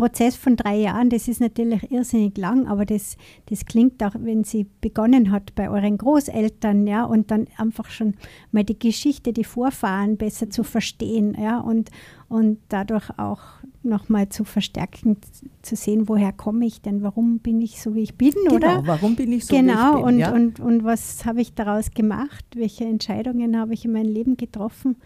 Prozess 0.00 0.34
von 0.34 0.56
drei 0.56 0.76
Jahren, 0.76 1.10
das 1.10 1.28
ist 1.28 1.42
natürlich 1.42 1.92
irrsinnig 1.92 2.38
lang, 2.38 2.66
aber 2.66 2.86
das, 2.86 3.18
das 3.50 3.66
klingt 3.66 4.02
auch, 4.02 4.14
wenn 4.18 4.44
sie 4.44 4.66
begonnen 4.80 5.30
hat 5.30 5.54
bei 5.54 5.68
euren 5.68 5.98
Großeltern, 5.98 6.86
ja, 6.86 7.04
und 7.04 7.30
dann 7.30 7.48
einfach 7.58 7.90
schon 7.90 8.14
mal 8.50 8.64
die 8.64 8.78
Geschichte, 8.78 9.34
die 9.34 9.44
Vorfahren 9.44 10.16
besser 10.16 10.48
zu 10.48 10.64
verstehen, 10.64 11.36
ja, 11.38 11.60
und, 11.60 11.90
und 12.30 12.60
dadurch 12.70 13.10
auch 13.18 13.42
nochmal 13.82 14.30
zu 14.30 14.44
verstärken, 14.44 15.18
zu 15.60 15.76
sehen, 15.76 16.08
woher 16.08 16.32
komme 16.32 16.64
ich 16.64 16.80
denn, 16.80 17.02
warum 17.02 17.40
bin 17.40 17.60
ich 17.60 17.82
so, 17.82 17.94
wie 17.94 18.04
ich 18.04 18.16
bin, 18.16 18.32
genau, 18.32 18.54
oder? 18.54 18.82
warum 18.86 19.16
bin 19.16 19.30
ich 19.32 19.44
so, 19.44 19.54
genau, 19.54 19.74
wie 19.74 19.98
ich 19.98 20.04
bin. 20.06 20.14
Und, 20.14 20.18
ja? 20.18 20.32
und, 20.32 20.60
und 20.60 20.82
was 20.82 21.26
habe 21.26 21.42
ich 21.42 21.52
daraus 21.52 21.90
gemacht, 21.90 22.46
welche 22.54 22.86
Entscheidungen 22.86 23.58
habe 23.58 23.74
ich 23.74 23.84
in 23.84 23.92
meinem 23.92 24.14
Leben 24.14 24.38
getroffen, 24.38 24.96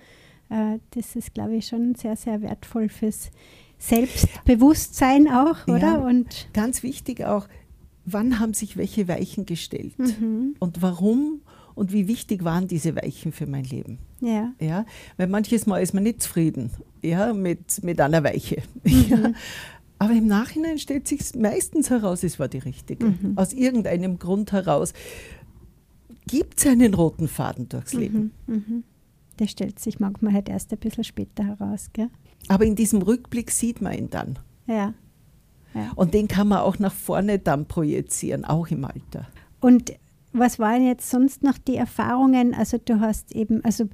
äh, 0.51 0.79
das 0.91 1.17
ist, 1.17 1.35
glaube 1.35 1.57
ich, 1.57 1.67
schon 1.67 1.97
sehr, 1.97 2.15
sehr 2.15 2.43
wertvoll 2.43 2.89
fürs 2.89 3.33
Selbstbewusstsein 3.79 5.29
auch, 5.29 5.67
oder? 5.67 5.79
Ja, 5.79 5.97
und 5.99 6.49
ganz 6.53 6.83
wichtig 6.83 7.25
auch, 7.25 7.49
wann 8.05 8.39
haben 8.39 8.55
sich 8.55 8.77
welche 8.77 9.09
Weichen 9.09 9.47
gestellt 9.47 9.99
mhm. 9.99 10.57
und 10.59 10.83
warum 10.83 11.41
und 11.75 11.93
wie 11.93 12.07
wichtig 12.07 12.45
waren 12.45 12.69
diese 12.69 12.95
Weichen 12.95 13.33
für 13.33 13.47
mein 13.47 13.65
Leben. 13.65 13.99
Ja. 14.21 14.53
Ja, 14.61 14.87
weil 15.17 15.27
manches 15.27 15.67
Mal 15.67 15.81
ist 15.83 15.93
man 15.93 16.05
nicht 16.05 16.23
zufrieden 16.23 16.71
ja, 17.03 17.33
mit, 17.33 17.83
mit 17.83 18.01
einer 18.01 18.25
Weiche. 18.25 18.63
Mhm. 18.85 19.05
Ja. 19.09 19.33
Aber 19.99 20.13
im 20.13 20.27
Nachhinein 20.27 20.79
stellt 20.79 21.09
sich 21.09 21.35
meistens 21.35 21.89
heraus, 21.89 22.25
es 22.25 22.39
war 22.39 22.49
die 22.49 22.59
richtige. 22.59 23.07
Mhm. 23.07 23.33
Aus 23.37 23.53
irgendeinem 23.53 24.19
Grund 24.19 24.53
heraus 24.53 24.93
gibt 26.27 26.59
es 26.59 26.67
einen 26.67 26.93
roten 26.95 27.29
Faden 27.29 27.69
durchs 27.69 27.95
Leben. 27.95 28.33
Mhm. 28.47 28.55
Mhm. 28.55 28.85
Der 29.39 29.47
stellt 29.47 29.79
sich 29.79 30.01
manchmal 30.01 30.35
halt 30.35 30.49
erst 30.49 30.73
ein 30.73 30.79
bisschen 30.79 31.05
später 31.05 31.45
heraus, 31.45 31.91
gell? 31.93 32.11
Aber 32.49 32.65
in 32.65 32.77
diesem 32.77 33.03
Rückblick 33.03 33.51
sieht 33.51 33.81
man 33.81 33.95
ihn 33.95 34.11
dann. 34.11 34.39
Ja. 34.67 34.95
ja. 35.75 35.93
Und 35.95 36.15
den 36.15 36.29
kann 36.29 36.49
man 36.49 36.59
auch 36.59 36.79
nach 36.79 36.93
vorne 36.93 37.39
dann 37.39 37.67
projizieren, 37.67 38.45
auch 38.45 38.69
im 38.69 38.85
Alter. 38.85 39.27
Und 39.61 39.95
was 40.33 40.59
waren 40.59 40.85
jetzt 40.85 41.09
sonst 41.09 41.43
noch 41.43 41.59
die 41.59 41.77
Erfahrungen? 41.77 42.55
Also 42.55 42.79
du 42.79 43.01
hast 43.01 43.33
eben, 43.33 43.65
also 43.65 43.89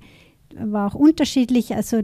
war 0.57 0.89
auch 0.89 0.95
unterschiedlich, 0.95 1.75
also 1.75 2.03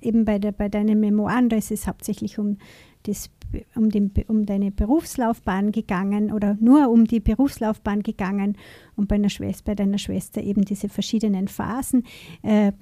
eben 0.00 0.24
bei, 0.24 0.38
der, 0.38 0.52
bei 0.52 0.68
deinen 0.68 0.98
Memoiren, 1.00 1.48
da 1.48 1.56
ist 1.56 1.70
es 1.70 1.86
hauptsächlich 1.86 2.38
um, 2.38 2.56
das, 3.04 3.30
um, 3.74 3.90
den, 3.90 4.12
um 4.28 4.46
deine 4.46 4.70
Berufslaufbahn 4.70 5.72
gegangen 5.72 6.32
oder 6.32 6.56
nur 6.60 6.88
um 6.88 7.06
die 7.06 7.20
Berufslaufbahn 7.20 8.02
gegangen 8.02 8.56
und 8.96 9.08
bei, 9.08 9.16
einer 9.16 9.28
Schwester, 9.28 9.64
bei 9.66 9.74
deiner 9.74 9.98
Schwester 9.98 10.42
eben 10.42 10.64
diese 10.64 10.88
verschiedenen 10.88 11.48
Phasen. 11.48 12.04
Äh, 12.42 12.72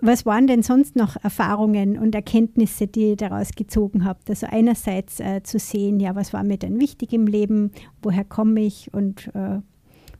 was 0.00 0.26
waren 0.26 0.46
denn 0.46 0.62
sonst 0.62 0.94
noch 0.96 1.16
Erfahrungen 1.22 1.98
und 1.98 2.14
Erkenntnisse, 2.14 2.86
die 2.86 3.10
ihr 3.10 3.16
daraus 3.16 3.50
gezogen 3.52 4.04
habt? 4.04 4.28
Also 4.28 4.46
einerseits 4.46 5.20
äh, 5.20 5.42
zu 5.42 5.58
sehen, 5.58 6.00
ja, 6.00 6.14
was 6.14 6.32
war 6.32 6.44
mir 6.44 6.58
denn 6.58 6.78
wichtig 6.80 7.12
im 7.12 7.26
Leben, 7.26 7.70
woher 8.02 8.24
komme 8.24 8.60
ich 8.60 8.92
und 8.92 9.28
äh, 9.34 9.60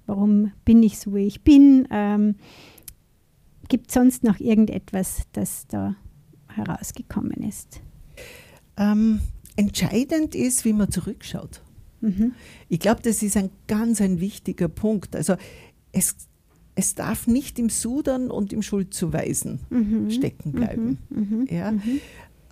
warum 0.07 0.53
bin 0.65 0.83
ich 0.83 0.99
so, 0.99 1.15
wie 1.15 1.27
ich 1.27 1.43
bin? 1.43 1.87
Ähm, 1.91 2.37
Gibt 3.69 3.89
es 3.89 3.95
sonst 3.95 4.25
noch 4.25 4.41
irgendetwas, 4.41 5.23
das 5.33 5.67
da 5.67 5.97
herausgekommen 6.49 7.43
ist? 7.43 7.81
Ähm, 8.77 9.21
entscheidend 9.57 10.35
ist, 10.35 10.65
wie 10.65 10.73
man 10.73 10.91
zurückschaut. 10.91 11.63
Mhm. 12.01 12.33
Ich 12.69 12.79
glaube, 12.79 13.03
das 13.03 13.23
ist 13.23 13.37
ein 13.37 13.51
ganz 13.67 14.01
ein 14.01 14.21
wichtiger 14.21 14.69
Punkt. 14.69 15.17
Also 15.17 15.35
es, 15.93 16.17
es 16.77 16.95
darf 16.95 17.27
nicht 17.27 17.59
im 17.59 17.71
Sudern 17.71 18.31
und 18.31 18.53
im 18.53 18.63
Schuldzuweisen 18.63 19.61
mhm. 19.71 20.11
stecken 20.11 20.53
bleiben. 20.53 20.99
Mhm. 21.09 21.19
mhm. 21.19 21.49
Ja? 21.51 21.73
Mhm. 21.73 22.01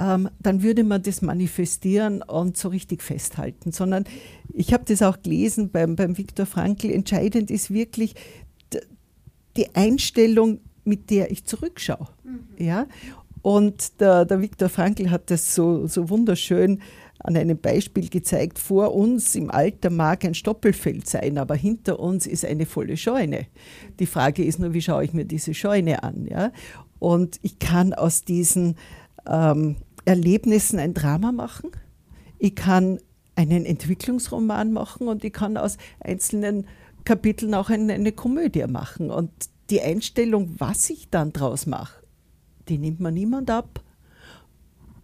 Ähm, 0.00 0.28
dann 0.40 0.62
würde 0.62 0.82
man 0.82 1.02
das 1.02 1.22
manifestieren 1.22 2.22
und 2.22 2.56
so 2.56 2.68
richtig 2.68 3.02
festhalten. 3.02 3.70
Sondern 3.70 4.04
ich 4.52 4.72
habe 4.72 4.84
das 4.86 5.02
auch 5.02 5.22
gelesen 5.22 5.70
beim, 5.70 5.94
beim 5.94 6.18
Viktor 6.18 6.46
Frankl. 6.46 6.90
Entscheidend 6.90 7.50
ist 7.50 7.72
wirklich 7.72 8.14
die 9.56 9.72
Einstellung, 9.74 10.58
mit 10.84 11.10
der 11.10 11.30
ich 11.30 11.44
zurückschaue. 11.44 12.08
Mhm. 12.24 12.64
Ja? 12.64 12.86
Und 13.42 14.00
der, 14.00 14.24
der 14.24 14.40
Viktor 14.40 14.70
Frankl 14.70 15.10
hat 15.10 15.30
das 15.30 15.54
so, 15.54 15.86
so 15.86 16.08
wunderschön 16.08 16.80
an 17.18 17.36
einem 17.36 17.58
Beispiel 17.58 18.08
gezeigt. 18.08 18.58
Vor 18.58 18.94
uns 18.94 19.34
im 19.34 19.50
Alter 19.50 19.90
mag 19.90 20.24
ein 20.24 20.34
Stoppelfeld 20.34 21.08
sein, 21.08 21.38
aber 21.38 21.54
hinter 21.54 21.98
uns 22.00 22.26
ist 22.26 22.44
eine 22.44 22.66
volle 22.66 22.96
Scheune. 22.96 23.46
Die 23.98 24.06
Frage 24.06 24.44
ist 24.44 24.58
nur, 24.58 24.74
wie 24.74 24.82
schaue 24.82 25.04
ich 25.04 25.12
mir 25.12 25.24
diese 25.24 25.54
Scheune 25.54 26.02
an? 26.02 26.26
Ja? 26.26 26.52
Und 26.98 27.38
ich 27.42 27.58
kann 27.58 27.94
aus 27.94 28.24
diesen 28.24 28.76
ähm, 29.26 29.76
Erlebnissen 30.04 30.78
ein 30.78 30.94
Drama 30.94 31.32
machen. 31.32 31.70
Ich 32.38 32.54
kann 32.54 32.98
einen 33.36 33.64
Entwicklungsroman 33.64 34.72
machen 34.72 35.08
und 35.08 35.24
ich 35.24 35.32
kann 35.32 35.56
aus 35.56 35.76
einzelnen 36.00 36.66
Kapiteln 37.04 37.54
auch 37.54 37.70
eine, 37.70 37.94
eine 37.94 38.12
Komödie 38.12 38.66
machen. 38.66 39.10
Und 39.10 39.30
die 39.70 39.80
Einstellung, 39.80 40.54
was 40.58 40.90
ich 40.90 41.10
dann 41.10 41.32
draus 41.32 41.66
mache, 41.66 42.02
die 42.68 42.78
nimmt 42.78 43.00
man 43.00 43.14
niemand 43.14 43.50
ab. 43.50 43.82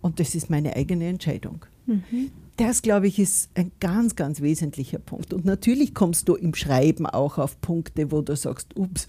Und 0.00 0.20
das 0.20 0.34
ist 0.34 0.48
meine 0.48 0.76
eigene 0.76 1.08
Entscheidung. 1.08 1.64
Mhm. 1.90 2.30
Das, 2.56 2.82
glaube 2.82 3.06
ich, 3.06 3.18
ist 3.18 3.50
ein 3.54 3.72
ganz, 3.80 4.16
ganz 4.16 4.40
wesentlicher 4.40 4.98
Punkt. 4.98 5.32
Und 5.32 5.44
natürlich 5.44 5.94
kommst 5.94 6.28
du 6.28 6.34
im 6.34 6.54
Schreiben 6.54 7.06
auch 7.06 7.38
auf 7.38 7.60
Punkte, 7.60 8.12
wo 8.12 8.20
du 8.20 8.36
sagst, 8.36 8.76
ups, 8.76 9.08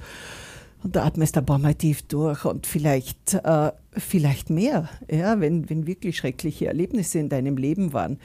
und 0.84 0.96
da 0.96 1.06
atmest 1.06 1.38
ein 1.38 1.46
paar 1.46 1.60
Mal 1.60 1.76
tief 1.76 2.02
durch 2.04 2.44
und 2.46 2.66
vielleicht, 2.66 3.36
äh, 3.36 3.72
vielleicht 3.92 4.50
mehr. 4.50 4.90
Ja, 5.12 5.40
wenn, 5.40 5.70
wenn 5.70 5.86
wirklich 5.86 6.18
schreckliche 6.18 6.68
Erlebnisse 6.68 7.20
in 7.20 7.30
deinem 7.30 7.58
Leben 7.58 7.94
waren, 7.94 8.18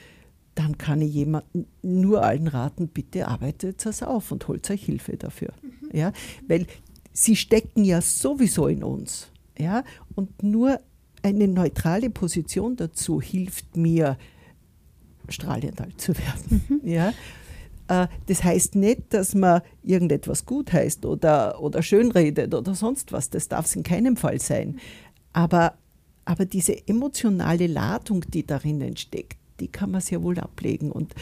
dann 0.55 0.77
kann 0.79 1.01
ich 1.01 1.13
jemanden 1.13 1.67
nur 1.83 2.23
allen 2.23 2.47
raten, 2.47 2.87
bitte 2.87 3.27
arbeitet 3.27 3.85
das 3.85 4.01
auf 4.01 4.31
und 4.31 4.47
holt 4.47 4.67
euch 4.71 4.85
Hilfe 4.85 5.17
dafür. 5.17 5.53
Mhm. 5.61 5.95
Ja, 5.95 6.11
weil 6.47 6.65
sie 7.13 7.35
stecken 7.35 7.85
ja 7.85 8.01
sowieso 8.01 8.67
in 8.67 8.83
uns. 8.83 9.27
Ja? 9.57 9.83
Und 10.15 10.41
nur 10.41 10.79
eine 11.21 11.47
neutrale 11.47 12.09
Position 12.09 12.75
dazu 12.75 13.21
hilft 13.21 13.77
mir, 13.77 14.17
strahlend 15.29 15.79
alt 15.81 15.99
zu 15.99 16.13
werden. 16.17 16.63
Mhm. 16.67 16.81
Ja? 16.83 17.13
Äh, 17.87 18.07
das 18.27 18.43
heißt 18.43 18.75
nicht, 18.75 19.13
dass 19.13 19.35
man 19.35 19.61
irgendetwas 19.83 20.45
gut 20.45 20.73
heißt 20.73 21.05
oder, 21.05 21.61
oder 21.61 21.81
schönredet 21.81 22.53
oder 22.53 22.75
sonst 22.75 23.11
was. 23.11 23.29
Das 23.29 23.47
darf 23.47 23.65
es 23.65 23.75
in 23.75 23.83
keinem 23.83 24.17
Fall 24.17 24.39
sein. 24.39 24.79
Aber, 25.33 25.73
aber 26.25 26.45
diese 26.45 26.87
emotionale 26.87 27.67
Ladung, 27.67 28.25
die 28.29 28.45
darin 28.45 28.97
steckt, 28.97 29.37
die 29.59 29.67
kann 29.67 29.91
man 29.91 30.01
sehr 30.01 30.23
wohl 30.23 30.39
ablegen. 30.39 30.91
Und, 30.91 31.13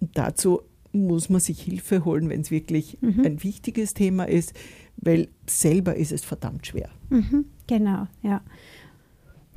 und 0.00 0.16
dazu 0.16 0.62
muss 0.92 1.28
man 1.28 1.40
sich 1.40 1.60
Hilfe 1.62 2.04
holen, 2.04 2.28
wenn 2.28 2.42
es 2.42 2.50
wirklich 2.50 2.98
mhm. 3.00 3.24
ein 3.24 3.42
wichtiges 3.42 3.94
Thema 3.94 4.24
ist 4.28 4.54
weil 4.96 5.28
selber 5.46 5.94
ist 5.96 6.12
es 6.12 6.24
verdammt 6.24 6.66
schwer. 6.66 6.90
Mhm, 7.10 7.46
genau, 7.66 8.06
ja. 8.22 8.42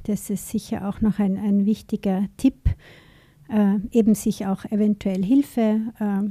Das 0.04 0.30
ist 0.30 0.48
sicher 0.48 0.88
auch 0.88 1.02
noch 1.02 1.20
ein, 1.20 1.38
ein 1.38 1.66
wichtiger 1.66 2.28
Tipp, 2.38 2.70
äh, 3.50 3.76
eben 3.92 4.16
sich 4.16 4.46
auch 4.46 4.66
eventuell 4.66 5.24
Hilfe 5.24 5.82
äh, 6.00 6.30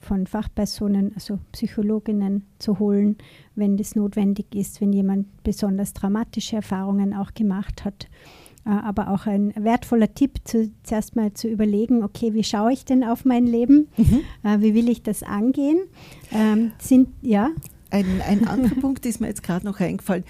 von 0.00 0.26
Fachpersonen, 0.26 1.12
also 1.14 1.38
Psychologinnen 1.52 2.46
zu 2.58 2.78
holen, 2.78 3.16
wenn 3.54 3.76
das 3.76 3.94
notwendig 3.94 4.54
ist, 4.54 4.80
wenn 4.80 4.92
jemand 4.92 5.26
besonders 5.42 5.92
dramatische 5.92 6.56
Erfahrungen 6.56 7.14
auch 7.14 7.34
gemacht 7.34 7.84
hat. 7.84 8.08
Äh, 8.64 8.70
aber 8.70 9.10
auch 9.10 9.26
ein 9.26 9.52
wertvoller 9.56 10.12
Tipp, 10.14 10.40
zu, 10.44 10.70
zuerst 10.82 11.16
mal 11.16 11.32
zu 11.32 11.48
überlegen, 11.48 12.02
okay, 12.02 12.34
wie 12.34 12.44
schaue 12.44 12.72
ich 12.72 12.84
denn 12.84 13.04
auf 13.04 13.24
mein 13.24 13.46
Leben? 13.46 13.88
Mhm. 13.96 14.20
Äh, 14.42 14.60
wie 14.60 14.74
will 14.74 14.88
ich 14.88 15.02
das 15.02 15.22
angehen? 15.22 15.78
Ähm, 16.32 16.72
sind, 16.78 17.08
ja? 17.22 17.50
Ein, 17.90 18.20
ein 18.26 18.46
anderer 18.46 18.74
Punkt 18.80 19.06
ist 19.06 19.20
mir 19.20 19.28
jetzt 19.28 19.42
gerade 19.42 19.64
noch 19.64 19.80
eingefallen. 19.80 20.24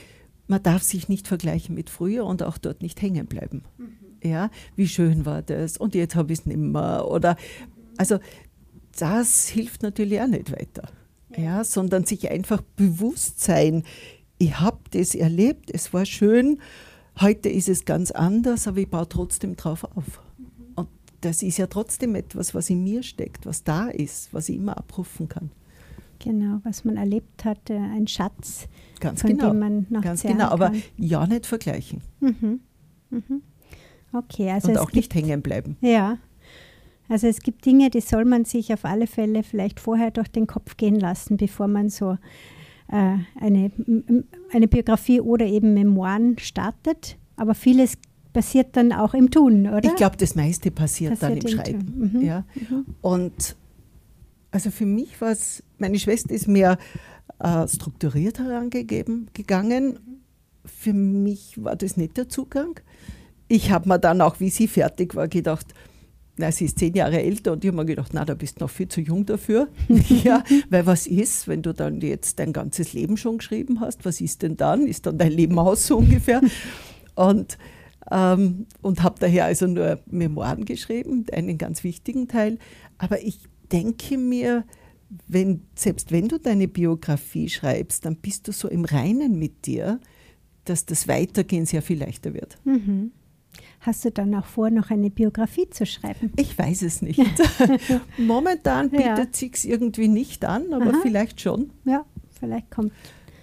Man 0.46 0.62
darf 0.62 0.82
sich 0.82 1.08
nicht 1.08 1.28
vergleichen 1.28 1.74
mit 1.74 1.90
früher 1.90 2.24
und 2.24 2.42
auch 2.42 2.58
dort 2.58 2.80
nicht 2.80 3.02
hängen 3.02 3.26
bleiben. 3.26 3.64
Mhm. 3.76 4.07
Ja, 4.22 4.50
wie 4.74 4.88
schön 4.88 5.24
war 5.26 5.42
das 5.42 5.76
und 5.76 5.94
jetzt 5.94 6.16
habe 6.16 6.32
ich 6.32 6.40
es 6.40 6.46
nicht 6.46 6.58
mehr. 6.58 7.06
Oder, 7.08 7.36
also 7.96 8.18
das 8.98 9.48
hilft 9.48 9.82
natürlich 9.82 10.20
auch 10.20 10.26
nicht 10.26 10.50
weiter. 10.52 10.88
Ja. 11.36 11.42
ja 11.42 11.64
sondern 11.64 12.04
sich 12.04 12.30
einfach 12.30 12.62
bewusst 12.76 13.40
sein, 13.40 13.84
ich 14.38 14.58
habe 14.60 14.78
das 14.92 15.14
erlebt, 15.14 15.70
es 15.72 15.92
war 15.92 16.06
schön, 16.06 16.60
heute 17.20 17.48
ist 17.48 17.68
es 17.68 17.84
ganz 17.84 18.10
anders, 18.10 18.68
aber 18.68 18.78
ich 18.78 18.88
baue 18.88 19.08
trotzdem 19.08 19.56
drauf 19.56 19.84
auf. 19.84 20.20
Mhm. 20.38 20.46
Und 20.76 20.88
das 21.20 21.42
ist 21.42 21.58
ja 21.58 21.66
trotzdem 21.66 22.14
etwas, 22.14 22.54
was 22.54 22.70
in 22.70 22.82
mir 22.84 23.02
steckt, 23.02 23.46
was 23.46 23.64
da 23.64 23.88
ist, 23.88 24.32
was 24.32 24.48
ich 24.48 24.56
immer 24.56 24.76
abrufen 24.78 25.28
kann. 25.28 25.50
Genau, 26.20 26.60
was 26.64 26.84
man 26.84 26.96
erlebt 26.96 27.44
hat, 27.44 27.70
ein 27.70 28.08
Schatz, 28.08 28.66
Ganz 28.98 29.20
von 29.20 29.30
genau. 29.30 29.50
dem 29.50 29.58
man 29.58 29.86
noch 29.88 30.02
Ganz 30.02 30.22
genau, 30.22 30.48
kann. 30.48 30.62
aber 30.62 30.72
ja 30.96 31.26
nicht 31.26 31.46
vergleichen. 31.46 32.02
Mhm. 32.20 32.60
Mhm. 33.10 33.42
Okay, 34.12 34.50
also 34.50 34.70
Und 34.70 34.78
auch 34.78 34.92
nicht 34.92 35.14
hängen 35.14 35.42
bleiben. 35.42 35.76
Ja, 35.80 36.18
also 37.08 37.26
es 37.26 37.40
gibt 37.40 37.64
Dinge, 37.64 37.90
die 37.90 38.00
soll 38.00 38.24
man 38.24 38.44
sich 38.44 38.72
auf 38.72 38.84
alle 38.84 39.06
Fälle 39.06 39.42
vielleicht 39.42 39.80
vorher 39.80 40.10
durch 40.10 40.28
den 40.28 40.46
Kopf 40.46 40.76
gehen 40.76 41.00
lassen, 41.00 41.38
bevor 41.38 41.66
man 41.66 41.88
so 41.88 42.18
äh, 42.88 43.16
eine, 43.40 43.70
eine 44.52 44.68
Biografie 44.68 45.20
oder 45.20 45.46
eben 45.46 45.74
Memoiren 45.74 46.38
startet. 46.38 47.16
Aber 47.36 47.54
vieles 47.54 47.94
passiert 48.32 48.76
dann 48.76 48.92
auch 48.92 49.14
im 49.14 49.30
Tun, 49.30 49.66
oder? 49.66 49.84
Ich 49.84 49.94
glaube, 49.94 50.16
das 50.18 50.34
meiste 50.34 50.70
passiert, 50.70 51.18
passiert 51.18 51.44
dann 51.44 51.50
im 51.50 51.56
Schreiben. 51.56 52.10
Mhm. 52.14 52.20
Ja. 52.20 52.44
Mhm. 52.54 52.86
Und 53.00 53.56
also 54.50 54.70
für 54.70 54.86
mich 54.86 55.20
war 55.20 55.30
es, 55.30 55.62
meine 55.78 55.98
Schwester 55.98 56.34
ist 56.34 56.46
mehr 56.46 56.78
äh, 57.38 57.66
strukturiert 57.68 58.38
herangegeben 58.38 59.28
gegangen. 59.32 60.20
Für 60.64 60.92
mich 60.92 61.62
war 61.62 61.76
das 61.76 61.96
nicht 61.96 62.18
der 62.18 62.28
Zugang. 62.28 62.80
Ich 63.48 63.70
habe 63.70 63.88
mir 63.88 63.98
dann 63.98 64.20
auch, 64.20 64.40
wie 64.40 64.50
sie 64.50 64.68
fertig 64.68 65.14
war, 65.14 65.28
gedacht, 65.28 65.66
na, 66.38 66.52
sie 66.52 66.66
ist 66.66 66.78
zehn 66.78 66.94
Jahre 66.94 67.20
älter 67.20 67.52
und 67.52 67.64
ich 67.64 67.68
habe 67.68 67.78
mir 67.78 67.84
gedacht, 67.84 68.12
na, 68.14 68.24
da 68.24 68.34
bist 68.34 68.60
du 68.60 68.64
noch 68.64 68.70
viel 68.70 68.88
zu 68.88 69.00
jung 69.00 69.26
dafür. 69.26 69.68
ja, 70.24 70.44
weil 70.70 70.86
was 70.86 71.06
ist, 71.06 71.48
wenn 71.48 71.62
du 71.62 71.74
dann 71.74 72.00
jetzt 72.00 72.38
dein 72.38 72.52
ganzes 72.52 72.92
Leben 72.92 73.16
schon 73.16 73.38
geschrieben 73.38 73.80
hast? 73.80 74.04
Was 74.04 74.20
ist 74.20 74.42
denn 74.42 74.56
dann? 74.56 74.86
Ist 74.86 75.06
dann 75.06 75.18
dein 75.18 75.32
Leben 75.32 75.58
aus 75.58 75.86
so 75.86 75.98
ungefähr? 75.98 76.40
Und, 77.16 77.58
ähm, 78.12 78.66
und 78.80 79.02
habe 79.02 79.16
daher 79.18 79.46
also 79.46 79.66
nur 79.66 79.98
Memoiren 80.06 80.64
geschrieben, 80.64 81.26
einen 81.32 81.58
ganz 81.58 81.82
wichtigen 81.82 82.28
Teil. 82.28 82.58
Aber 82.96 83.20
ich 83.20 83.40
denke 83.72 84.16
mir, 84.16 84.64
wenn, 85.26 85.62
selbst 85.74 86.12
wenn 86.12 86.28
du 86.28 86.38
deine 86.38 86.68
Biografie 86.68 87.48
schreibst, 87.48 88.04
dann 88.04 88.14
bist 88.14 88.46
du 88.46 88.52
so 88.52 88.68
im 88.68 88.84
Reinen 88.84 89.36
mit 89.36 89.66
dir, 89.66 89.98
dass 90.64 90.86
das 90.86 91.08
Weitergehen 91.08 91.66
sehr 91.66 91.82
viel 91.82 91.98
leichter 91.98 92.34
wird. 92.34 92.58
Mhm. 92.64 93.10
Hast 93.80 94.04
du 94.04 94.10
dann 94.10 94.34
auch 94.34 94.44
vor, 94.46 94.70
noch 94.70 94.90
eine 94.90 95.08
Biografie 95.10 95.70
zu 95.70 95.86
schreiben? 95.86 96.32
Ich 96.36 96.58
weiß 96.58 96.82
es 96.82 97.00
nicht. 97.00 97.20
Momentan 98.18 98.90
bietet 98.90 99.06
ja. 99.18 99.26
sich 99.32 99.68
irgendwie 99.68 100.08
nicht 100.08 100.44
an, 100.44 100.72
aber 100.72 100.90
Aha. 100.90 100.98
vielleicht 101.02 101.40
schon. 101.40 101.70
Ja, 101.84 102.04
vielleicht 102.38 102.70
kommt 102.70 102.92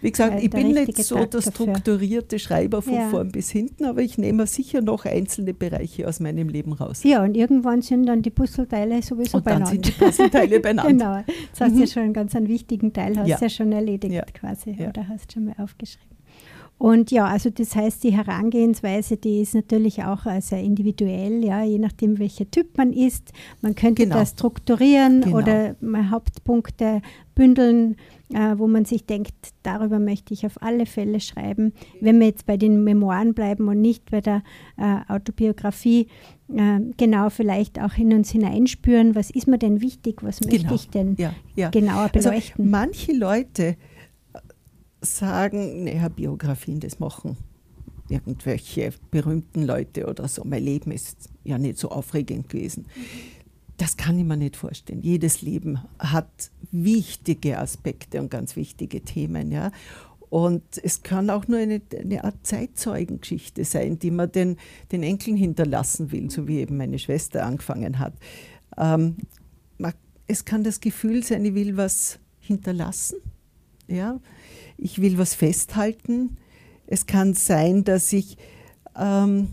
Wie 0.01 0.11
gesagt, 0.11 0.43
ich 0.43 0.49
bin 0.49 0.73
nicht 0.73 0.95
so 0.97 1.15
Tag 1.15 1.31
der 1.31 1.41
strukturierte 1.41 2.37
Schreiber 2.37 2.81
von 2.81 2.93
Ja. 2.93 3.07
vorn 3.09 3.31
bis 3.31 3.49
hinten, 3.49 3.85
aber 3.85 4.01
ich 4.01 4.17
nehme 4.17 4.45
sicher 4.45 4.81
noch 4.81 5.05
einzelne 5.05 5.53
Bereiche 5.53 6.07
aus 6.07 6.19
meinem 6.19 6.49
Leben 6.49 6.73
raus. 6.73 7.03
Ja, 7.03 7.23
und 7.23 7.35
irgendwann 7.35 7.81
sind 7.81 8.05
dann 8.05 8.21
die 8.21 8.29
Puzzleteile 8.29 9.01
sowieso 9.01 9.37
Und 9.37 9.47
dann 9.47 9.63
beieinander. 9.63 9.71
sind 9.71 9.87
die 9.87 9.91
Puzzleteile 10.03 10.59
beieinander. 10.61 10.91
Genau, 11.23 11.35
jetzt 11.47 11.61
hast 11.61 11.75
du 11.75 11.79
ja 11.79 11.87
schon 11.87 12.03
einen 12.03 12.13
ganz 12.13 12.35
einen 12.35 12.49
wichtigen 12.49 12.91
Teil, 12.93 13.17
hast 13.17 13.27
Ja. 13.29 13.37
ja 13.39 13.49
schon 13.49 13.71
erledigt 13.71 14.13
Ja. 14.13 14.25
quasi 14.25 14.71
oder 14.87 15.07
hast 15.07 15.31
schon 15.31 15.45
mal 15.45 15.55
aufgeschrieben. 15.57 16.14
Und 16.77 17.09
ja, 17.09 17.25
also 17.25 17.49
das 17.49 17.73
heißt, 17.75 18.03
die 18.03 18.11
Herangehensweise, 18.11 19.15
die 19.15 19.41
ist 19.41 19.55
natürlich 19.55 20.03
auch 20.03 20.25
äh, 20.25 20.41
sehr 20.41 20.59
individuell, 20.61 21.43
ja, 21.43 21.63
je 21.63 21.79
nachdem, 21.79 22.19
welcher 22.19 22.51
Typ 22.51 22.77
man 22.77 22.91
ist. 22.91 23.31
Man 23.61 23.75
könnte 23.75 24.03
Genau. 24.03 24.15
das 24.19 24.31
strukturieren 24.31 25.21
Genau. 25.21 25.37
oder 25.37 25.75
Hauptpunkte 26.11 27.01
bündeln, 27.33 27.95
äh, 28.33 28.55
wo 28.57 28.67
man 28.67 28.83
sich 28.85 29.05
denkt, 29.05 29.33
darüber 29.63 29.99
möchte 29.99 30.33
ich 30.33 30.45
auf 30.45 30.61
alle 30.61 30.85
Fälle 30.85 31.21
schreiben. 31.21 31.71
Wenn 32.01 32.19
wir 32.19 32.27
jetzt 32.27 32.45
bei 32.45 32.57
den 32.57 32.83
Memoiren 32.83 33.33
bleiben 33.33 33.67
und 33.69 33.79
nicht 33.81 34.11
bei 34.11 34.19
der 34.21 34.43
äh, 34.77 34.97
Autobiografie, 35.11 36.07
äh, 36.53 36.79
genau 36.97 37.29
vielleicht 37.29 37.79
auch 37.81 37.97
in 37.97 38.13
uns 38.13 38.31
hineinspüren, 38.31 39.15
was 39.15 39.29
ist 39.29 39.47
mir 39.47 39.57
denn 39.57 39.81
wichtig, 39.81 40.23
was 40.23 40.41
möchte 40.41 40.59
Genau. 40.59 40.75
ich 40.75 40.89
denn 40.89 41.15
Ja, 41.17 41.33
ja. 41.55 41.69
genauer 41.69 42.09
Also 42.13 42.29
beleuchten. 42.29 42.69
manche 42.69 43.13
Leute 43.13 43.75
sagen, 45.05 45.85
naja, 45.85 46.09
Biografien, 46.09 46.79
das 46.79 46.99
machen 46.99 47.37
irgendwelche 48.09 48.93
berühmten 49.11 49.63
Leute 49.63 50.07
oder 50.07 50.27
so. 50.27 50.43
Mein 50.43 50.63
Leben 50.63 50.91
ist 50.91 51.29
ja 51.43 51.57
nicht 51.57 51.77
so 51.77 51.89
aufregend 51.89 52.49
gewesen. 52.49 52.85
Das 53.77 53.97
kann 53.97 54.17
ich 54.17 54.25
mir 54.25 54.37
nicht 54.37 54.55
vorstellen. 54.55 55.01
Jedes 55.01 55.41
Leben 55.41 55.79
hat 55.99 56.51
wichtige 56.71 57.59
Aspekte 57.59 58.21
und 58.21 58.29
ganz 58.29 58.55
wichtige 58.55 59.01
Themen. 59.01 59.51
Ja? 59.51 59.71
Und 60.29 60.63
es 60.83 61.03
kann 61.03 61.29
auch 61.29 61.47
nur 61.47 61.59
eine, 61.59 61.81
eine 61.99 62.23
Art 62.23 62.35
Zeitzeugengeschichte 62.43 63.65
sein, 63.65 63.99
die 63.99 64.11
man 64.11 64.31
den, 64.31 64.57
den 64.91 65.03
Enkeln 65.03 65.35
hinterlassen 65.35 66.11
will, 66.11 66.29
so 66.29 66.47
wie 66.47 66.59
eben 66.59 66.77
meine 66.77 66.99
Schwester 66.99 67.45
angefangen 67.45 67.99
hat. 67.99 68.13
Ähm, 68.77 69.17
man, 69.77 69.93
es 70.27 70.45
kann 70.45 70.63
das 70.63 70.79
Gefühl 70.79 71.23
sein, 71.23 71.43
ich 71.43 71.55
will 71.55 71.75
was 71.75 72.19
hinterlassen. 72.39 73.17
Ja? 73.87 74.19
Ich 74.77 75.01
will 75.01 75.17
was 75.17 75.33
festhalten. 75.33 76.37
Es 76.87 77.05
kann 77.05 77.33
sein, 77.33 77.83
dass 77.83 78.11
ich 78.13 78.37
ähm, 78.95 79.49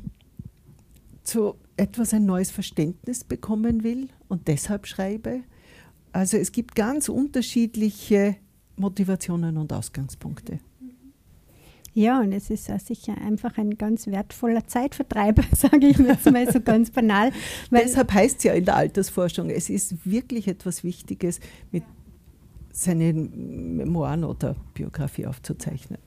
zu 1.22 1.54
etwas 1.76 2.12
ein 2.12 2.26
neues 2.26 2.50
Verständnis 2.50 3.24
bekommen 3.24 3.82
will 3.82 4.08
und 4.28 4.48
deshalb 4.48 4.86
schreibe. 4.86 5.40
Also 6.12 6.36
es 6.36 6.52
gibt 6.52 6.74
ganz 6.74 7.08
unterschiedliche 7.08 8.36
Motivationen 8.76 9.56
und 9.56 9.72
Ausgangspunkte. 9.72 10.58
Ja, 11.94 12.20
und 12.20 12.32
es 12.32 12.48
ist 12.48 12.70
sicher 12.86 13.18
einfach 13.18 13.58
ein 13.58 13.76
ganz 13.76 14.06
wertvoller 14.06 14.66
Zeitvertreib, 14.66 15.44
sage 15.56 15.88
ich 15.88 15.98
jetzt 15.98 16.30
mal 16.30 16.50
so 16.50 16.60
ganz 16.60 16.90
banal. 16.90 17.32
Deshalb 17.70 18.12
heißt 18.12 18.38
es 18.38 18.44
ja 18.44 18.54
in 18.54 18.64
der 18.64 18.76
Altersforschung, 18.76 19.50
es 19.50 19.68
ist 19.68 20.06
wirklich 20.06 20.48
etwas 20.48 20.84
Wichtiges, 20.84 21.38
mit 21.70 21.84
seinen 22.72 23.76
Memoiren 23.76 24.24
oder 24.24 24.56
Biografie 24.74 25.26
aufzuzeichnen. 25.26 25.98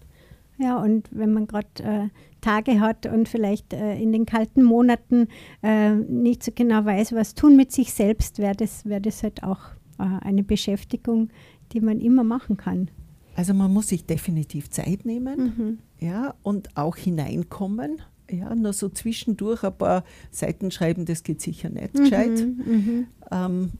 ja, 0.58 0.82
und 0.82 1.08
wenn 1.12 1.34
man 1.34 1.47
gerade 1.47 1.67
äh, 1.84 2.10
Tage 2.41 2.80
hat 2.80 3.06
und 3.06 3.30
vielleicht 3.30 3.73
äh, 3.73 3.95
in 3.97 4.12
den 4.12 4.25
kalten 4.25 4.63
Monaten 4.63 5.28
äh, 5.63 5.95
nicht 5.95 6.43
so 6.43 6.51
genau 6.54 6.86
weiß, 6.86 7.13
was 7.13 7.36
tun 7.36 7.56
mit 7.56 7.71
sich 7.71 7.93
selbst, 7.93 8.39
wäre 8.39 8.56
das, 8.56 8.86
wär 8.86 8.99
das 8.99 9.23
halt 9.23 9.43
auch 9.43 9.60
äh, 9.99 10.04
eine 10.21 10.43
Beschäftigung, 10.43 11.30
die 11.71 11.82
man 11.82 11.99
immer 11.99 12.23
machen 12.23 12.58
kann. 12.58 12.89
Also 13.36 13.54
man 13.54 13.73
muss 13.73 13.89
sich 13.89 14.06
definitiv 14.06 14.69
Zeit 14.69 15.06
nehmen. 15.06 15.39
Mhm. 15.39 15.80
ja, 15.99 16.36
und 16.43 16.75
auch 16.78 16.95
hineinkommen. 16.95 18.01
Ja, 18.32 18.56
nur 18.56 18.73
so 18.73 18.89
zwischendurch 18.89 19.63
ein 19.63 19.78
paar 19.78 20.04
Seiten 20.32 20.71
schreiben, 20.71 21.06
das 21.06 21.21
geht 21.21 21.41
sicher 21.41 21.69
nicht 21.69 21.93
gescheit. 21.93 22.32
Mhm, 22.32 22.63
mhm. 22.65 23.08
Ähm, 23.32 23.71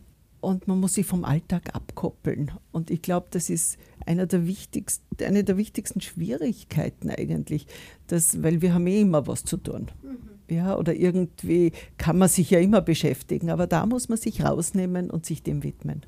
und 0.46 0.68
man 0.68 0.80
muss 0.80 0.94
sich 0.94 1.06
vom 1.06 1.26
Alltag 1.26 1.74
abkoppeln. 1.74 2.52
Und 2.72 2.92
ich 2.92 3.02
glaube, 3.02 3.28
das 3.32 3.50
ist 3.50 3.78
einer 4.06 4.28
der 4.28 4.46
wichtigsten, 4.46 5.04
eine 5.24 5.44
der 5.44 5.58
wichtigsten 5.58 6.02
Schwierigkeiten 6.02 7.10
eigentlich, 7.10 7.66
dass, 8.08 8.44
weil 8.44 8.62
wir 8.62 8.74
haben 8.74 8.86
eh 8.86 9.02
immer 9.02 9.26
was 9.26 9.44
zu 9.44 9.58
tun. 9.58 9.88
Ja, 10.48 10.78
oder 10.78 10.94
irgendwie 10.94 11.72
kann 11.98 12.20
man 12.20 12.30
sich 12.30 12.52
ja 12.52 12.60
immer 12.60 12.82
beschäftigen, 12.82 13.50
aber 13.50 13.66
da 13.66 13.88
muss 13.88 14.08
man 14.10 14.20
sich 14.20 14.44
rausnehmen 14.44 15.10
und 15.10 15.26
sich 15.26 15.42
dem 15.42 15.64
widmen. 15.64 16.04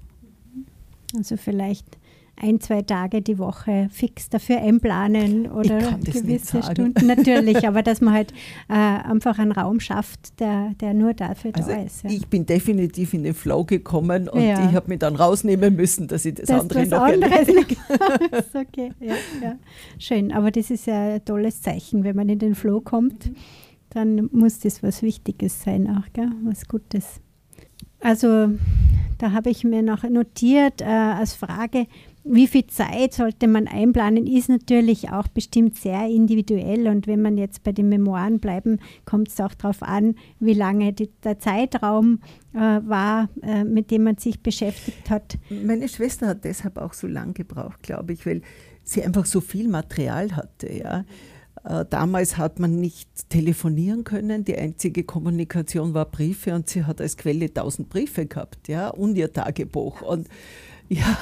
Also 1.15 1.37
vielleicht 1.37 1.97
ein, 2.39 2.59
zwei 2.61 2.83
Tage 2.83 3.21
die 3.21 3.39
Woche 3.39 3.87
fix 3.91 4.29
dafür 4.29 4.61
einplanen 4.61 5.49
oder 5.51 5.79
gewisse. 6.03 6.61
Stunden. 6.61 7.07
Natürlich, 7.07 7.67
aber 7.67 7.81
dass 7.83 7.99
man 7.99 8.13
halt 8.13 8.31
äh, 8.69 8.73
einfach 8.73 9.39
einen 9.39 9.51
Raum 9.51 9.79
schafft, 9.79 10.39
der, 10.39 10.71
der 10.79 10.93
nur 10.93 11.13
dafür 11.13 11.51
Also 11.55 11.71
da 11.71 11.81
ist. 11.81 12.03
Ja. 12.03 12.11
ich 12.11 12.27
bin 12.27 12.45
definitiv 12.45 13.13
in 13.13 13.23
den 13.23 13.33
Flow 13.33 13.63
gekommen 13.65 14.29
und 14.29 14.41
Ja. 14.41 14.69
ich 14.69 14.75
habe 14.75 14.87
mich 14.89 14.99
dann 14.99 15.15
rausnehmen 15.15 15.75
müssen, 15.75 16.07
dass 16.07 16.25
ich 16.25 16.35
das, 16.35 16.45
Das 16.47 16.61
andere 16.61 16.85
noch 16.85 17.07
erledige. 17.07 17.75
okay, 18.53 18.91
ja, 18.99 19.15
ja. 19.41 19.55
Schön, 19.97 20.31
aber 20.31 20.51
das 20.51 20.69
ist 20.69 20.85
ja 20.85 21.15
ein 21.15 21.25
tolles 21.25 21.61
Zeichen, 21.61 22.03
wenn 22.03 22.15
man 22.15 22.29
in 22.29 22.39
den 22.39 22.53
Flow 22.55 22.81
kommt, 22.81 23.31
dann 23.89 24.29
muss 24.31 24.59
das 24.59 24.83
was 24.83 25.01
Wichtiges 25.01 25.63
sein 25.63 25.87
auch, 25.89 26.13
gell? 26.13 26.29
was 26.43 26.67
Gutes. 26.67 27.19
Also 27.99 28.49
da 29.17 29.31
habe 29.31 29.49
ich 29.49 29.63
mir 29.63 29.81
noch 29.81 30.03
notiert 30.03 30.81
äh, 30.81 30.85
als 30.85 31.33
Frage, 31.33 31.87
wie 32.29 32.47
viel 32.47 32.67
Zeit 32.67 33.13
sollte 33.13 33.47
man 33.47 33.67
einplanen, 33.67 34.27
ist 34.27 34.49
natürlich 34.49 35.11
auch 35.11 35.27
bestimmt 35.27 35.77
sehr 35.77 36.07
individuell. 36.07 36.87
Und 36.87 37.07
wenn 37.07 37.21
man 37.21 37.37
jetzt 37.37 37.63
bei 37.63 37.71
den 37.71 37.89
Memoiren 37.89 38.39
bleiben, 38.39 38.79
kommt 39.05 39.29
es 39.29 39.39
auch 39.39 39.53
darauf 39.53 39.83
an, 39.83 40.15
wie 40.39 40.53
lange 40.53 40.93
die, 40.93 41.09
der 41.23 41.39
Zeitraum 41.39 42.19
äh, 42.53 42.59
war, 42.59 43.29
äh, 43.41 43.63
mit 43.63 43.91
dem 43.91 44.03
man 44.03 44.17
sich 44.17 44.41
beschäftigt 44.41 45.09
hat. 45.09 45.37
Meine 45.49 45.87
Schwester 45.87 46.27
hat 46.27 46.43
deshalb 46.43 46.77
auch 46.77 46.93
so 46.93 47.07
lange 47.07 47.33
gebraucht, 47.33 47.81
glaube 47.83 48.13
ich, 48.13 48.25
weil 48.25 48.41
sie 48.83 49.03
einfach 49.03 49.25
so 49.25 49.41
viel 49.41 49.67
Material 49.67 50.35
hatte. 50.35 50.71
Ja. 50.71 51.05
Äh, 51.63 51.85
Damals 51.89 52.37
hat 52.37 52.59
man 52.59 52.79
nicht 52.79 53.29
telefonieren 53.29 54.03
können, 54.03 54.45
die 54.45 54.57
einzige 54.57 55.03
Kommunikation 55.03 55.93
war 55.93 56.05
Briefe 56.05 56.53
und 56.55 56.69
sie 56.69 56.85
hat 56.85 57.01
als 57.01 57.17
Quelle 57.17 57.53
tausend 57.53 57.89
Briefe 57.89 58.25
gehabt, 58.25 58.67
ja, 58.67 58.89
und 58.89 59.17
ihr 59.17 59.31
Tagebuch. 59.31 60.01
Und 60.01 60.27
ja, 60.89 61.17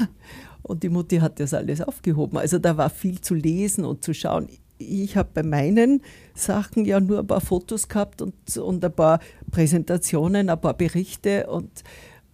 und 0.65 0.83
die 0.83 0.89
Mutti 0.89 1.17
hat 1.17 1.39
das 1.39 1.53
alles 1.53 1.81
aufgehoben. 1.81 2.37
Also 2.37 2.57
da 2.57 2.75
war 2.75 2.89
viel 2.89 3.21
zu 3.21 3.35
lesen 3.35 3.85
und 3.85 4.03
zu 4.03 4.13
schauen. 4.13 4.47
Ich 4.77 5.15
habe 5.15 5.29
bei 5.33 5.43
meinen 5.43 6.01
Sachen 6.33 6.85
ja 6.85 6.99
nur 6.99 7.19
ein 7.19 7.27
paar 7.27 7.39
Fotos 7.39 7.87
gehabt 7.87 8.21
und, 8.21 8.57
und 8.57 8.83
ein 8.83 8.91
paar 8.91 9.19
Präsentationen, 9.51 10.49
ein 10.49 10.59
paar 10.59 10.73
Berichte 10.73 11.47
und, 11.47 11.83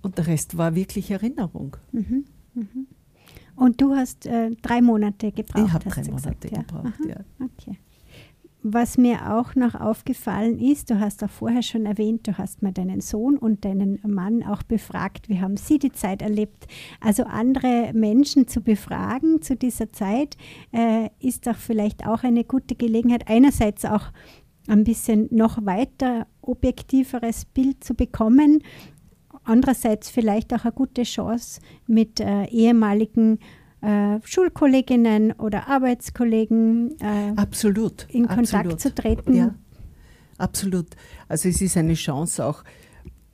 und 0.02 0.18
der 0.18 0.28
Rest 0.28 0.58
war 0.58 0.74
wirklich 0.74 1.12
Erinnerung. 1.12 1.76
Mhm, 1.92 2.26
mhm. 2.54 2.88
Und 3.56 3.80
du 3.82 3.96
hast 3.96 4.26
äh, 4.26 4.50
drei 4.62 4.82
Monate 4.82 5.32
gebraucht. 5.32 5.68
Ich 5.68 5.74
habe 5.74 5.90
drei 5.90 6.04
Monate 6.04 6.36
gesagt, 6.36 6.44
ja. 6.46 6.62
gebraucht, 6.62 7.00
Aha, 7.00 7.10
ja. 7.10 7.46
Okay. 7.46 7.78
Was 8.64 9.00
mir 9.00 9.34
auch 9.34 9.56
noch 9.56 9.74
aufgefallen 9.74 10.60
ist, 10.60 10.92
du 10.92 11.00
hast 11.00 11.24
auch 11.24 11.32
vorher 11.32 11.64
schon 11.64 11.88
erwähnt, 11.88 12.28
du 12.28 12.38
hast 12.38 12.62
mal 12.62 12.72
deinen 12.72 13.02
Sohn 13.02 13.38
und 13.38 13.66
deinen 13.66 14.00
Mann 14.06 14.44
auch 14.44 14.62
befragt. 14.62 15.30
Wie 15.30 15.42
haben 15.42 15.58
sie 15.58 15.80
die 15.80 15.92
Zeit 15.92 16.22
erlebt? 16.22 16.68
Also 17.00 17.24
andere 17.24 17.92
Menschen 17.94 18.48
zu 18.48 18.62
befragen 18.62 19.42
zu 19.42 19.56
dieser 19.56 19.92
Zeit 19.92 20.38
äh, 20.74 21.10
ist 21.20 21.48
doch 21.48 21.56
vielleicht 21.56 22.06
auch 22.06 22.24
eine 22.24 22.44
gute 22.44 22.76
Gelegenheit, 22.76 23.28
einerseits 23.28 23.84
auch 23.84 24.12
ein 24.68 24.84
bisschen 24.84 25.28
noch 25.32 25.66
weiter 25.66 26.28
objektiveres 26.42 27.46
Bild 27.46 27.84
zu 27.84 27.96
bekommen, 27.96 28.62
andererseits 29.44 30.12
vielleicht 30.12 30.54
auch 30.54 30.66
eine 30.66 30.74
gute 30.74 31.02
Chance 31.02 31.62
mit 31.88 32.20
äh, 32.20 32.46
ehemaligen 32.46 33.40
äh, 33.82 34.20
Schulkolleginnen 34.24 35.34
oder 35.34 35.68
Arbeitskollegen 35.68 37.00
äh, 37.00 37.34
Absolut. 37.36 38.08
in 38.10 38.28
Kontakt 38.28 38.54
absolut. 38.54 38.80
zu 38.80 38.94
treten. 38.94 39.34
Ja, 39.34 39.56
absolut. 40.38 40.88
Also 41.28 41.50
es 41.50 41.62
ist 41.62 41.78
eine 41.78 41.96
Chance 41.96 42.46
auch 42.46 42.64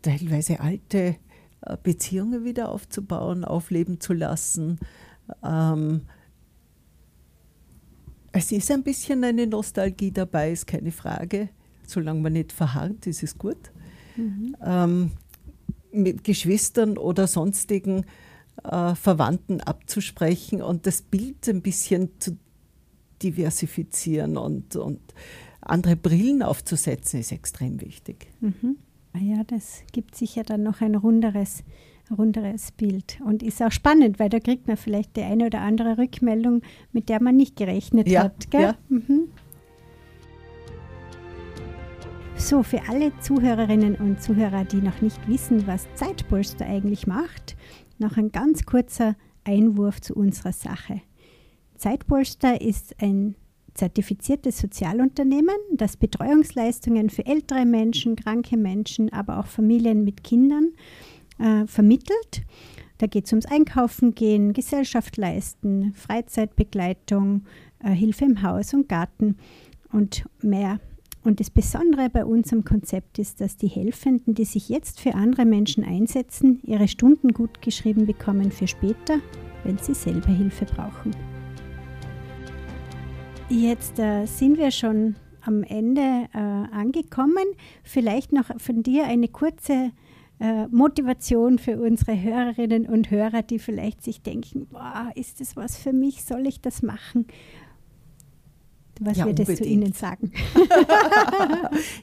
teilweise 0.01 0.59
alte 0.59 1.15
äh, 1.61 1.77
Beziehungen 1.81 2.45
wieder 2.45 2.69
aufzubauen, 2.69 3.43
aufleben 3.43 3.99
zu 3.99 4.13
lassen. 4.13 4.79
Ähm, 5.43 6.01
es 8.31 8.51
ist 8.51 8.71
ein 8.71 8.83
bisschen 8.83 9.23
eine 9.23 9.47
Nostalgie 9.47 10.11
dabei, 10.11 10.51
ist 10.51 10.67
keine 10.67 10.91
Frage. 10.91 11.49
Solange 11.85 12.21
man 12.21 12.33
nicht 12.33 12.51
verharrt, 12.51 13.07
ist 13.07 13.23
es 13.23 13.37
gut. 13.37 13.71
Mhm. 14.15 14.55
Ähm, 14.63 15.11
mit 15.91 16.23
Geschwistern 16.23 16.97
oder 16.97 17.27
sonstigen 17.27 18.05
äh, 18.63 18.95
Verwandten 18.95 19.61
abzusprechen 19.61 20.61
und 20.61 20.85
das 20.85 21.01
Bild 21.01 21.47
ein 21.47 21.61
bisschen 21.61 22.09
zu 22.19 22.37
diversifizieren 23.21 24.37
und, 24.37 24.75
und 24.75 24.99
andere 25.61 25.95
Brillen 25.95 26.43
aufzusetzen, 26.43 27.19
ist 27.19 27.31
extrem 27.31 27.81
wichtig. 27.81 28.27
Mhm. 28.41 28.77
Ah 29.13 29.19
Ja, 29.19 29.43
das 29.43 29.81
gibt 29.91 30.15
sicher 30.15 30.43
dann 30.43 30.63
noch 30.63 30.81
ein 30.81 30.95
runderes 30.95 31.63
runderes 32.11 32.71
Bild. 32.71 33.19
Und 33.25 33.43
ist 33.43 33.61
auch 33.61 33.71
spannend, 33.71 34.19
weil 34.19 34.29
da 34.29 34.39
kriegt 34.39 34.67
man 34.67 34.77
vielleicht 34.77 35.15
die 35.17 35.23
eine 35.23 35.47
oder 35.47 35.61
andere 35.61 35.97
Rückmeldung, 35.97 36.61
mit 36.91 37.09
der 37.09 37.21
man 37.21 37.35
nicht 37.35 37.55
gerechnet 37.55 38.07
Ja, 38.07 38.23
hat. 38.23 38.49
Gell? 38.51 38.61
ja. 38.61 38.75
Mhm. 38.89 39.29
So, 42.35 42.61
für 42.61 42.87
alle 42.87 43.11
Zuhörerinnen 43.19 43.95
und 43.95 44.21
Zuhörer, 44.21 44.63
die 44.63 44.77
noch 44.77 45.01
nicht 45.01 45.27
wissen, 45.27 45.65
was 45.65 45.87
Zeitpolster 45.95 46.67
eigentlich 46.67 47.07
macht, 47.07 47.57
noch 47.99 48.17
ein 48.17 48.31
ganz 48.31 48.65
kurzer 48.65 49.15
Einwurf 49.43 50.01
zu 50.01 50.13
unserer 50.13 50.53
Sache. 50.53 51.01
Zeitpolster 51.75 52.61
ist 52.61 52.95
ein 53.01 53.35
zertifiziertes 53.73 54.57
Sozialunternehmen, 54.57 55.55
das 55.71 55.97
Betreuungsleistungen 55.97 57.09
für 57.09 57.25
ältere 57.25 57.65
Menschen, 57.65 58.15
kranke 58.15 58.57
Menschen, 58.57 59.13
aber 59.13 59.39
auch 59.39 59.45
Familien 59.45 60.03
mit 60.03 60.23
Kindern 60.23 60.73
äh, 61.37 61.65
vermittelt. 61.67 62.41
Da 62.97 63.05
geht 63.05 63.25
es 63.25 63.31
ums 63.31 63.45
Einkaufen 63.45 64.15
gehen, 64.15 64.53
Gesellschaft 64.53 65.17
leisten, 65.17 65.93
Freizeitbegleitung, 65.93 67.45
äh, 67.79 67.91
Hilfe 67.91 68.25
im 68.25 68.41
Haus 68.41 68.73
und 68.73 68.89
Garten 68.89 69.37
und 69.91 70.25
mehr. 70.41 70.79
Und 71.23 71.39
das 71.39 71.49
Besondere 71.49 72.09
bei 72.09 72.23
unserem 72.23 72.63
Konzept 72.63 73.19
ist, 73.19 73.41
dass 73.41 73.57
die 73.57 73.67
Helfenden, 73.67 74.33
die 74.33 74.45
sich 74.45 74.69
jetzt 74.69 74.99
für 74.99 75.13
andere 75.13 75.45
Menschen 75.45 75.83
einsetzen, 75.83 76.61
ihre 76.63 76.87
Stunden 76.87 77.33
gut 77.33 77.61
geschrieben 77.61 78.05
bekommen 78.05 78.51
für 78.51 78.67
später, 78.67 79.19
wenn 79.63 79.77
sie 79.77 79.93
selber 79.93 80.31
Hilfe 80.31 80.65
brauchen. 80.65 81.11
Jetzt 83.49 83.99
äh, 83.99 84.25
sind 84.25 84.57
wir 84.57 84.71
schon 84.71 85.15
am 85.41 85.63
Ende 85.63 86.27
äh, 86.33 86.37
angekommen. 86.37 87.45
Vielleicht 87.83 88.33
noch 88.33 88.45
von 88.59 88.83
dir 88.83 89.05
eine 89.05 89.29
kurze 89.29 89.91
äh, 90.39 90.67
Motivation 90.67 91.57
für 91.57 91.79
unsere 91.79 92.21
Hörerinnen 92.21 92.85
und 92.85 93.09
Hörer, 93.09 93.41
die 93.41 93.57
vielleicht 93.57 94.03
sich 94.03 94.21
denken, 94.21 94.67
boah, 94.67 95.11
ist 95.15 95.41
das 95.41 95.55
was 95.55 95.77
für 95.77 95.93
mich? 95.93 96.23
Soll 96.23 96.45
ich 96.45 96.61
das 96.61 96.83
machen? 96.83 97.25
Was 98.99 99.17
Ja, 99.17 99.25
würdest 99.25 99.47
du 99.47 99.53
unbedingt. 99.63 99.83
ihnen 99.83 99.93
sagen? 99.93 100.31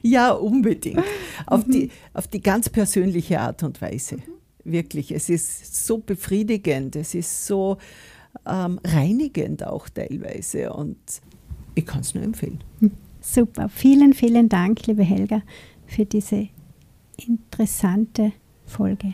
Ja, 0.01 0.31
unbedingt. 0.31 1.03
Auf, 1.45 1.63
die, 1.65 1.89
auf 2.13 2.27
die 2.27 2.41
ganz 2.41 2.69
persönliche 2.69 3.39
Art 3.39 3.63
und 3.63 3.81
Weise. 3.81 4.17
Wirklich. 4.63 5.11
Es 5.11 5.29
ist 5.29 5.85
so 5.85 5.97
befriedigend, 5.99 6.95
es 6.95 7.13
ist 7.15 7.45
so 7.47 7.77
ähm, 8.47 8.79
reinigend 8.83 9.65
auch 9.65 9.89
teilweise. 9.89 10.71
Und 10.73 10.97
ich 11.75 11.85
kann 11.85 12.01
es 12.01 12.13
nur 12.15 12.23
empfehlen. 12.23 12.63
Super. 13.21 13.69
Vielen, 13.69 14.13
vielen 14.13 14.49
Dank, 14.49 14.85
liebe 14.87 15.03
Helga, 15.03 15.41
für 15.87 16.05
diese 16.05 16.47
interessante 17.27 18.31
Folge. 18.65 19.13